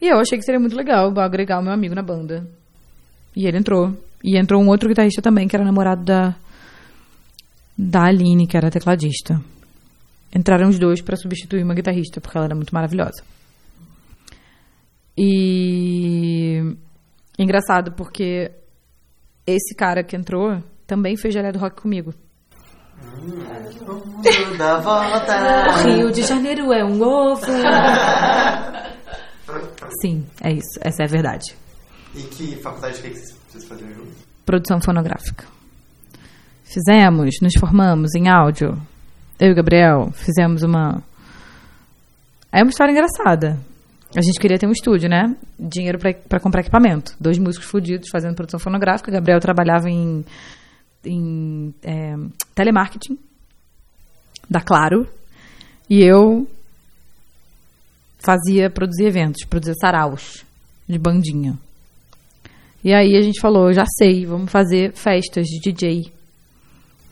[0.00, 2.46] E eu achei que seria muito legal agregar o meu amigo na banda.
[3.34, 3.96] E ele entrou.
[4.22, 6.34] E entrou um outro guitarrista também, que era namorado da,
[7.76, 9.40] da Aline, que era tecladista.
[10.34, 13.22] Entraram os dois para substituir uma guitarrista, porque ela era muito maravilhosa.
[15.16, 16.76] E
[17.38, 18.50] engraçado, porque
[19.46, 22.12] esse cara que entrou também fez Gelé do Rock comigo.
[23.22, 25.82] Mundo dá volta.
[25.82, 27.46] Rio de Janeiro é um ovo.
[30.00, 30.78] Sim, é isso.
[30.80, 31.54] Essa é a verdade.
[32.14, 34.14] E que faculdade que, é vocês faziam juntos?
[34.44, 35.44] Produção fonográfica.
[36.64, 38.80] Fizemos, nos formamos em áudio.
[39.38, 41.02] Eu e o Gabriel fizemos uma.
[42.50, 43.58] É uma história engraçada.
[44.16, 45.36] A gente queria ter um estúdio, né?
[45.58, 47.14] Dinheiro pra- pra comprar equipamento.
[47.20, 49.10] Dois músicos fudidos fazendo produção fonográfica.
[49.12, 50.24] Gabriel trabalhava em,
[51.04, 52.14] em é,
[52.54, 53.18] telemarketing
[54.48, 55.06] da Claro.
[55.90, 56.48] E eu
[58.26, 60.44] fazia, produzia eventos, produzia saraus
[60.88, 61.56] de bandinha.
[62.84, 66.12] E aí a gente falou, já sei, vamos fazer festas de DJ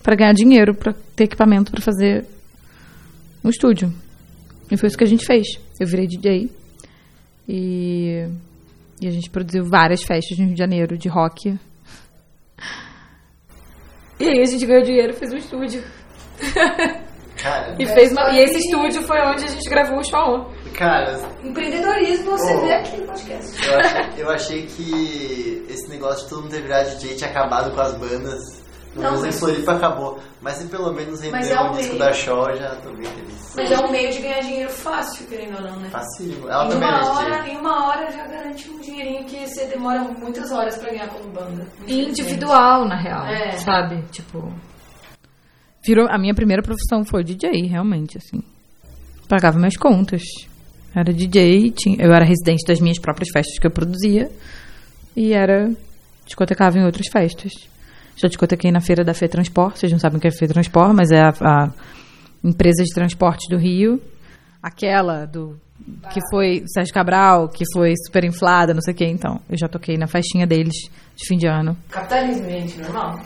[0.03, 2.25] para ganhar dinheiro, para ter equipamento para fazer
[3.43, 3.93] um estúdio.
[4.71, 5.47] E foi isso que a gente fez.
[5.81, 6.51] Eu virei DJ
[7.49, 8.27] e,
[9.01, 11.57] e a gente produziu várias festas no Rio de Janeiro de rock.
[14.21, 15.83] E aí a gente ganhou dinheiro e fez um estúdio.
[17.37, 20.53] Cara, E, fez uma- e esse estúdio foi onde a gente gravou o show.
[20.75, 22.61] Cara, Empreendedorismo você Oh.
[22.61, 23.67] vê aqui no podcast.
[23.69, 27.75] eu achei, eu achei que esse negócio de todo mundo ter virado DJ tinha acabado
[27.75, 28.65] com as bandas.
[28.93, 30.21] Pelo Não, menos em mas- Floripa acabou.
[30.41, 31.99] Mas se pelo menos Mas rendeu é o um disco meio.
[32.05, 33.53] da Shaw, já tô bem feliz.
[33.57, 35.89] Mas é um meio de ganhar dinheiro fácil, querendo ou não, né?
[35.91, 36.49] Facílimo.
[36.49, 39.65] Ela em, também era uma hora, em uma hora já garante um dinheirinho que você
[39.67, 41.67] demora muitas horas pra ganhar como banda.
[41.89, 43.27] Individual, na real.
[43.27, 43.51] É.
[43.59, 44.01] Sabe?
[44.13, 44.53] Tipo.
[45.85, 48.41] Virou, a minha primeira profissão foi DJ, realmente, assim.
[49.29, 50.23] Pagava minhas contas.
[50.95, 54.31] Era DJ, tinha, eu era residente das minhas próprias festas que eu produzia.
[55.17, 55.71] E era.
[56.25, 57.53] discotecava em outras festas.
[58.17, 60.95] Já discotequei na feira da Fê Transport, vocês não sabem o que é Fê Transport,
[60.95, 61.71] mas é a, a
[62.45, 64.01] empresa de transporte do Rio.
[64.63, 65.59] Aquela do.
[66.13, 69.05] Que foi Sérgio Cabral, que foi super inflada, não sei o que.
[69.05, 70.75] Então, eu já toquei na festinha deles
[71.17, 73.21] de fim de ano Capitalismo, gente, normal.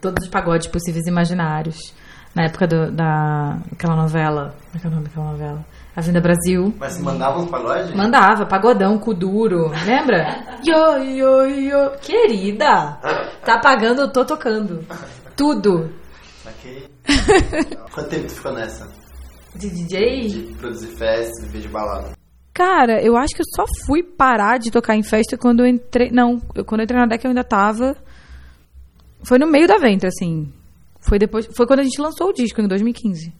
[0.00, 1.94] todos os pagodes possíveis e imaginários.
[2.34, 4.54] Na época do, da aquela novela.
[4.64, 5.64] Como é que é o nome daquela novela?
[5.94, 6.74] A Vinda Brasil.
[6.78, 7.94] Mas se mandava uns pagodes?
[7.94, 10.42] Mandava, pagodão, cu duro, lembra?
[10.66, 11.90] Yo, yo, yo.
[12.00, 12.98] Querida!
[13.44, 14.86] Tá pagando, eu tô tocando.
[15.36, 15.92] Tudo.
[16.46, 16.88] Ok.
[17.92, 18.88] Quanto tempo tu ficou nessa?
[19.54, 20.28] De DJ?
[20.28, 22.12] De produzir festas, viver de balada?
[22.54, 26.10] Cara, eu acho que eu só fui parar de tocar em festa quando eu entrei.
[26.10, 27.96] Não, eu- quando eu entrei na DEC eu ainda tava.
[29.24, 30.50] Foi no meio da ventre, assim.
[31.00, 31.46] Foi depois.
[31.56, 33.34] Foi quando a gente lançou o disco, em 2015.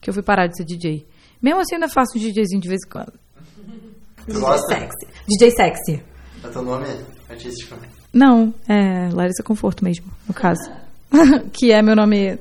[0.00, 1.06] Que eu fui parar de ser DJ.
[1.44, 3.12] Mesmo assim, ainda faço um DJzinho de vez em quando.
[4.24, 4.66] Tu DJ gosta?
[4.74, 5.06] sexy.
[5.28, 6.02] DJ sexy.
[6.42, 6.86] É teu nome
[7.28, 7.76] artístico?
[8.10, 10.72] Não, é Larissa Conforto mesmo, no caso.
[11.52, 12.38] que é meu nome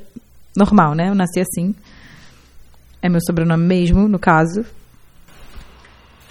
[0.56, 1.10] normal, né?
[1.10, 1.76] Eu nasci assim.
[3.02, 4.66] É meu sobrenome mesmo, no caso.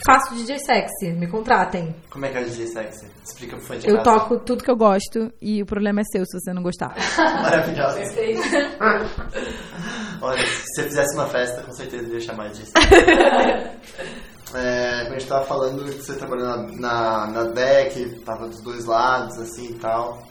[0.04, 1.94] Faço DJ sexy, me contratem.
[2.10, 3.06] Como é que é o DJ sexy?
[3.24, 4.10] Explica pro fã de Eu casa.
[4.18, 6.94] toco tudo que eu gosto e o problema é seu se você não gostar.
[7.16, 7.98] Maravilhosa.
[7.98, 8.42] Perfeito.
[10.20, 12.72] Olha, se você fizesse uma festa, com certeza eu ia chamar disso.
[14.54, 18.84] é, a gente tava falando que você trabalhou na, na, na deck, tava dos dois
[18.84, 20.22] lados, assim e tal.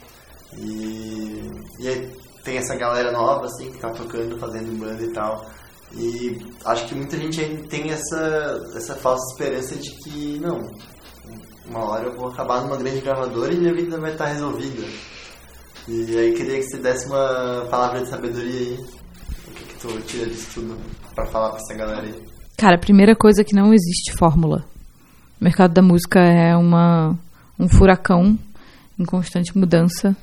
[0.58, 1.50] E,
[1.80, 2.12] e aí
[2.44, 5.46] tem essa galera nova, assim, que tá tocando, fazendo banda e tal.
[5.94, 10.60] E acho que muita gente ainda tem essa, essa falsa esperança de que, não,
[11.68, 14.84] uma hora eu vou acabar numa grande gravadora e minha vida vai estar resolvida.
[15.88, 18.80] E aí queria que você desse uma palavra de sabedoria aí.
[19.48, 20.78] O que, que tu tira disso tudo
[21.14, 22.24] pra falar pra essa galera aí?
[22.58, 24.64] Cara, a primeira coisa é que não existe fórmula.
[25.40, 27.18] O mercado da música é uma,
[27.60, 28.38] um furacão
[29.00, 30.16] em constante mudança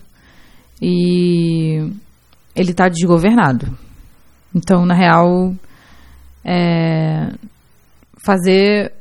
[0.81, 1.91] e
[2.55, 3.77] ele está desgovernado.
[4.55, 5.55] Então, na real,
[6.45, 7.33] é,
[8.25, 8.93] fazer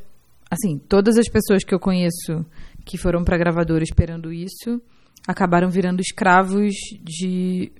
[0.50, 2.44] assim, todas as pessoas que eu conheço
[2.84, 4.80] que foram para gravadora esperando isso
[5.26, 6.72] acabaram virando escravos
[7.02, 7.70] de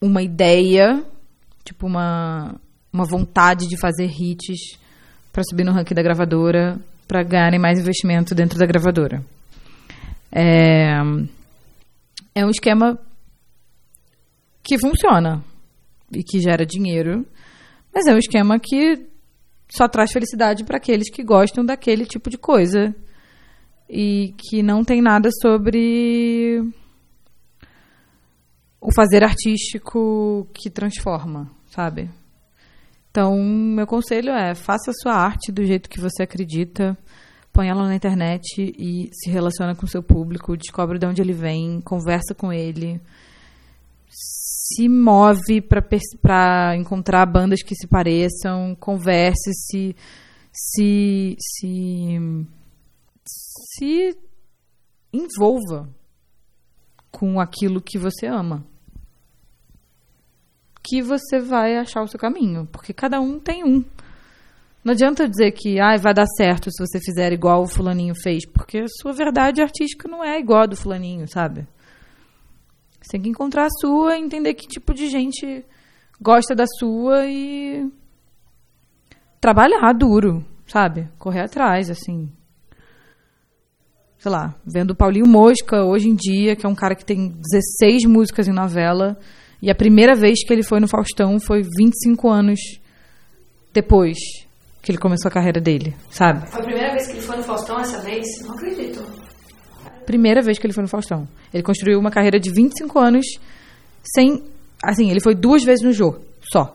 [0.00, 1.04] uma ideia,
[1.64, 2.58] tipo uma
[2.90, 4.78] uma vontade de fazer hits
[5.30, 9.22] para subir no ranking da gravadora, para ganharem mais investimento dentro da gravadora.
[10.32, 10.98] É,
[12.34, 12.98] é um esquema
[14.62, 15.42] que funciona
[16.12, 17.26] e que gera dinheiro,
[17.94, 19.06] mas é um esquema que
[19.70, 22.94] só traz felicidade para aqueles que gostam daquele tipo de coisa
[23.88, 26.62] e que não tem nada sobre
[28.80, 32.10] o fazer artístico que transforma, sabe?
[33.10, 36.96] Então, meu conselho é: faça a sua arte do jeito que você acredita,
[37.52, 41.32] põe ela na internet e se relaciona com o seu público, descobre de onde ele
[41.32, 43.00] vem, conversa com ele,
[44.74, 45.60] se move
[46.20, 49.96] para encontrar bandas que se pareçam, converse, se
[50.52, 52.18] se se
[53.24, 54.18] se
[55.12, 55.88] envolva
[57.10, 58.66] com aquilo que você ama
[60.88, 63.84] que você vai achar o seu caminho, porque cada um tem um.
[64.82, 68.46] Não adianta dizer que ah, vai dar certo se você fizer igual o fulaninho fez,
[68.46, 71.66] porque a sua verdade artística não é igual a do fulaninho, sabe?
[73.08, 75.64] Você tem que encontrar a sua, entender que tipo de gente
[76.20, 77.90] gosta da sua e
[79.40, 81.08] trabalhar duro, sabe?
[81.18, 82.30] Correr atrás, assim.
[84.18, 87.28] Sei lá, vendo o Paulinho Mosca hoje em dia, que é um cara que tem
[87.30, 89.18] 16 músicas em novela,
[89.62, 92.60] e a primeira vez que ele foi no Faustão foi 25 anos
[93.72, 94.18] depois
[94.82, 96.46] que ele começou a carreira dele, sabe?
[96.50, 98.26] Foi a primeira vez que ele foi no Faustão essa vez?
[98.42, 99.27] Não acredito.
[100.08, 101.28] Primeira vez que ele foi no Faustão.
[101.52, 103.26] Ele construiu uma carreira de 25 anos
[104.02, 104.42] sem.
[104.82, 106.18] Assim, ele foi duas vezes no Jô,
[106.50, 106.74] só.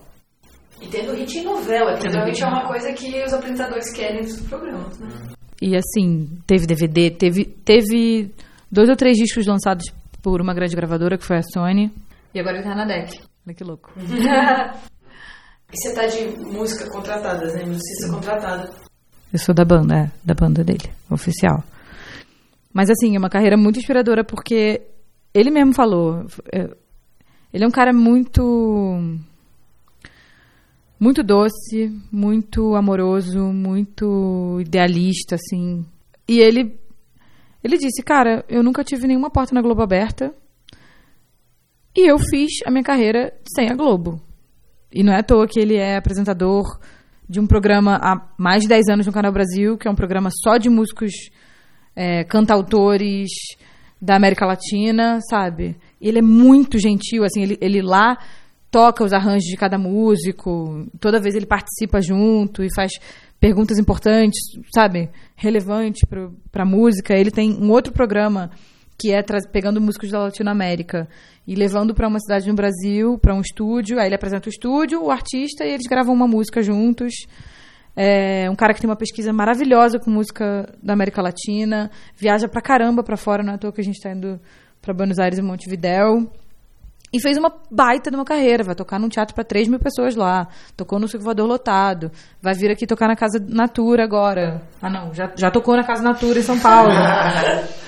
[0.80, 4.40] E tendo hit em novela, que geralmente é uma coisa que os apresentadores querem dos
[4.42, 5.10] programas, né?
[5.60, 8.30] E assim, teve DVD, teve, teve
[8.72, 9.92] dois ou três discos lançados
[10.22, 11.92] por uma grande gravadora, que foi a Sony.
[12.36, 13.20] E agora ele tá na deck.
[13.48, 13.92] Olha que louco.
[15.74, 17.66] E você tá de música contratada, né?
[17.66, 18.70] Musicista contratada.
[19.34, 21.64] Eu sou da banda, é, da banda dele, oficial.
[22.74, 24.82] Mas assim, é uma carreira muito inspiradora porque
[25.34, 26.26] ele mesmo falou.
[26.52, 26.70] é,
[27.54, 28.42] Ele é um cara muito.
[31.00, 35.86] Muito doce, muito amoroso, muito idealista, assim.
[36.28, 36.80] E ele.
[37.64, 40.34] Ele disse, cara, eu nunca tive nenhuma porta na Globo aberta.
[41.96, 44.20] E eu fiz a minha carreira sem a Globo.
[44.92, 46.64] E não é à toa que ele é apresentador
[47.28, 50.30] de um programa há mais de 10 anos no Canal Brasil, que é um programa
[50.44, 51.12] só de músicos
[51.96, 53.30] é, cantautores
[54.02, 55.76] da América Latina, sabe?
[56.02, 58.18] Ele é muito gentil, assim, ele, ele lá
[58.70, 62.92] toca os arranjos de cada músico, toda vez ele participa junto e faz
[63.40, 64.40] perguntas importantes,
[64.74, 65.10] sabe?
[65.36, 66.02] Relevantes
[66.52, 67.14] para a música.
[67.14, 68.50] Ele tem um outro programa
[68.98, 69.22] que é
[69.52, 71.08] pegando músicos da Latinoamérica
[71.46, 74.00] e levando para uma cidade no Brasil, para um estúdio.
[74.00, 77.14] Aí ele apresenta o estúdio, o artista, e eles gravam uma música juntos.
[77.96, 82.62] É um cara que tem uma pesquisa maravilhosa com música da América Latina, viaja pra
[82.62, 84.40] caramba pra fora, não é à toa que a gente tá indo
[84.82, 86.28] pra Buenos Aires e Montevidéu.
[87.14, 90.16] E fez uma baita de uma carreira, vai tocar num teatro para 3 mil pessoas
[90.16, 92.12] lá, tocou no Circo Voador lotado,
[92.42, 94.64] vai vir aqui tocar na Casa Natura agora.
[94.82, 96.92] Ah não, já, já tocou na Casa Natura em São Paulo.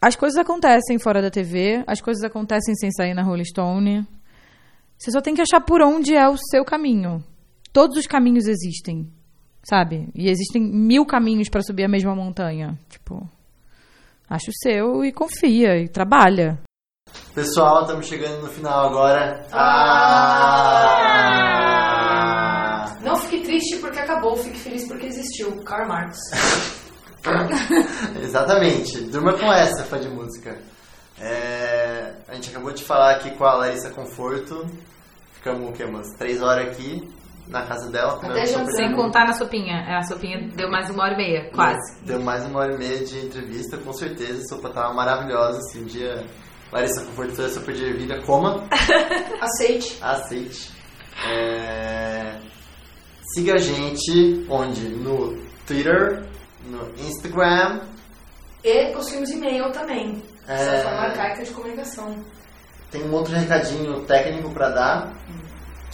[0.00, 4.06] As coisas acontecem fora da TV, as coisas acontecem sem sair na Rolling Stone.
[4.96, 7.24] Você só tem que achar por onde é o seu caminho.
[7.76, 9.12] Todos os caminhos existem,
[9.62, 10.08] sabe?
[10.14, 12.78] E existem mil caminhos para subir a mesma montanha.
[12.88, 13.30] Tipo,
[14.30, 16.58] acha o seu e confia e trabalha.
[17.34, 19.46] Pessoal, estamos chegando no final agora.
[19.52, 19.66] Ah!
[23.02, 25.62] Não fique triste porque acabou, fique feliz porque existiu.
[25.62, 26.16] Karl Marx.
[28.24, 29.02] Exatamente.
[29.02, 30.58] Durma com essa, fã de música.
[31.20, 34.64] É, a gente acabou de falar aqui com a Larissa Conforto.
[35.32, 35.84] Ficamos o quê?
[35.84, 37.06] Umas três horas aqui
[37.48, 38.18] na casa dela.
[38.22, 39.98] Até de Sem contar na sopinha.
[39.98, 41.50] A sopinha deu mais uma hora e meia,
[42.02, 44.42] Deu mais uma hora e meia de entrevista, com certeza.
[44.42, 45.60] A sopa tava maravilhosa.
[45.70, 46.24] Se um dia
[46.72, 48.64] Larissa Conforto fizer sopa de ervilha, coma.
[49.40, 49.98] Aceite.
[50.02, 50.76] aceite.
[51.28, 52.36] É,
[53.34, 54.88] Siga a gente onde?
[54.88, 55.36] No
[55.66, 56.26] Twitter,
[56.64, 57.80] no Instagram.
[58.64, 60.22] E possuímos e-mail também.
[60.48, 60.54] É.
[60.54, 62.16] Essa forma arcaica de comunicação.
[62.90, 65.12] Tem um outro recadinho técnico para dar.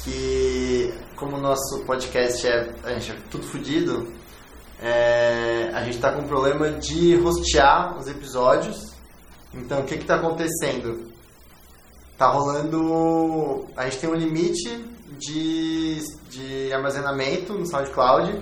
[0.04, 4.12] Que como o nosso podcast é, a gente é tudo fodido,
[4.80, 8.92] é, a gente está com um problema de rostear os episódios.
[9.54, 11.12] Então o que está acontecendo?
[12.18, 13.66] Tá rolando.
[13.76, 14.84] A gente tem um limite
[15.18, 18.40] de, de armazenamento no SoundCloud.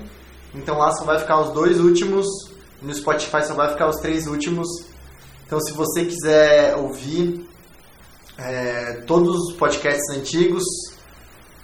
[0.55, 2.27] Então lá só vai ficar os dois últimos.
[2.81, 4.67] No Spotify só vai ficar os três últimos.
[5.47, 7.47] Então se você quiser ouvir
[8.39, 10.65] é, todos os podcasts antigos,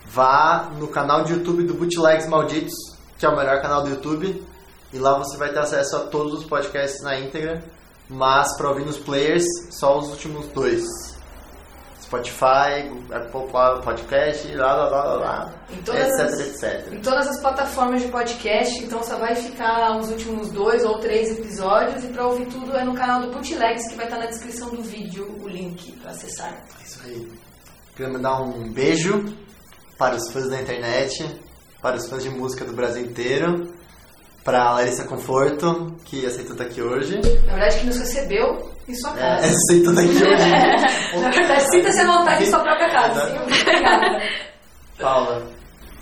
[0.06, 2.74] vá no canal de YouTube do Bootlegs Malditos,
[3.18, 4.42] que é o melhor canal do YouTube.
[4.92, 7.62] E lá você vai ter acesso a todos os podcasts na íntegra.
[8.08, 10.84] Mas para ouvir nos players, só os últimos dois.
[12.00, 13.50] Spotify, Apple
[13.82, 16.92] Podcast, lá, lá, lá, lá, etc, as, etc.
[16.92, 21.36] Em todas as plataformas de podcast, então só vai ficar os últimos dois ou três
[21.36, 24.70] episódios e para ouvir tudo é no canal do Bootlegs, que vai estar na descrição
[24.70, 26.52] do vídeo o link para acessar.
[26.78, 27.28] É isso aí.
[27.96, 29.24] Queria mandar um beijo
[29.98, 31.24] para os fãs da internet,
[31.82, 33.72] para os fãs de música do Brasil inteiro,
[34.44, 37.16] para a Larissa Conforto, que aceitou estar aqui hoje.
[37.46, 39.46] Na verdade, que nos recebeu em sua É, casa.
[39.56, 41.20] aceitou estar aqui hoje.
[41.22, 43.30] Na verdade, sinta-se à vontade em sua própria casa.
[43.30, 44.18] Sim, obrigada.
[44.98, 45.46] Paula,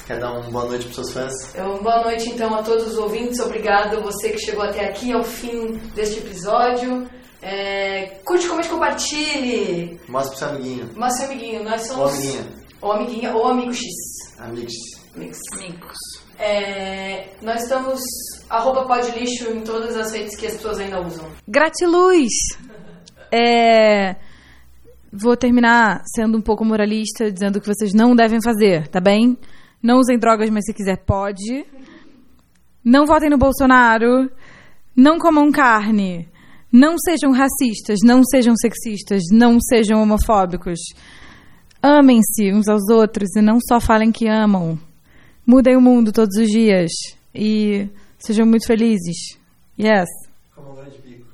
[0.06, 1.32] quer dar uma boa noite para os seus fãs?
[1.54, 3.40] Então, boa noite então a todos os ouvintes.
[3.40, 7.08] Obrigado você que chegou até aqui ao fim deste episódio.
[7.42, 10.00] É, curte, comente, compartilhe.
[10.08, 10.90] Mostra pro seu amiguinho.
[10.94, 12.44] Mas seu amiguinho, nós somos amiguinha.
[12.84, 13.86] Ou amiguinha ou amigo X.
[14.38, 14.74] Amigos.
[15.16, 15.38] Amigos.
[15.54, 15.96] Amigos.
[16.38, 18.00] É, nós estamos
[18.50, 21.24] arroba podlixo em todas as redes que as pessoas ainda usam.
[21.48, 22.32] Gratiluz!
[23.32, 24.16] É,
[25.16, 29.38] Vou terminar sendo um pouco moralista, dizendo que vocês não devem fazer, tá bem?
[29.80, 31.64] Não usem drogas, mas se quiser, pode.
[32.84, 34.28] Não votem no Bolsonaro.
[34.96, 36.28] Não comam carne.
[36.72, 38.00] Não sejam racistas.
[38.02, 39.22] Não sejam sexistas.
[39.30, 40.80] Não sejam homofóbicos.
[41.86, 44.78] Amem-se uns aos outros e não só falem que amam.
[45.46, 46.90] Mudem o mundo todos os dias.
[47.34, 47.86] E
[48.18, 49.38] sejam muito felizes.
[49.78, 50.08] Yes.
[50.54, 51.26] Como um grande bico.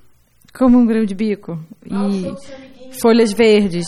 [0.53, 1.59] Como um grão de bico.
[1.87, 3.87] E folhas verdes.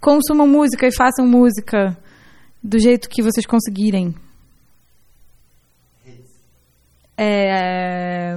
[0.00, 1.96] Consumam música e façam música
[2.60, 4.16] do jeito que vocês conseguirem.
[7.16, 8.36] É,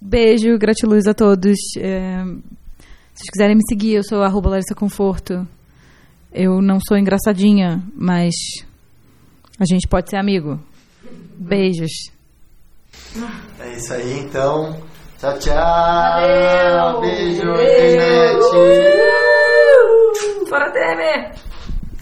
[0.00, 1.56] Beijo, gratiluz a todos.
[1.78, 5.46] É, Se vocês quiserem me seguir, eu sou arroba Larissa Conforto.
[6.32, 8.34] Eu não sou engraçadinha, mas
[9.58, 10.58] a gente pode ser amigo.
[11.36, 11.90] Beijos.
[13.60, 14.80] É isso aí, então.
[15.18, 15.54] Tchau, tchau.
[15.54, 17.00] Valeu.
[17.00, 17.62] Beijo, Valeu.
[17.62, 18.42] internet.
[20.48, 21.32] Fora Temer!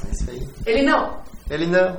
[0.06, 0.48] É isso aí.
[0.66, 1.20] Ele não.
[1.50, 1.96] Ele não.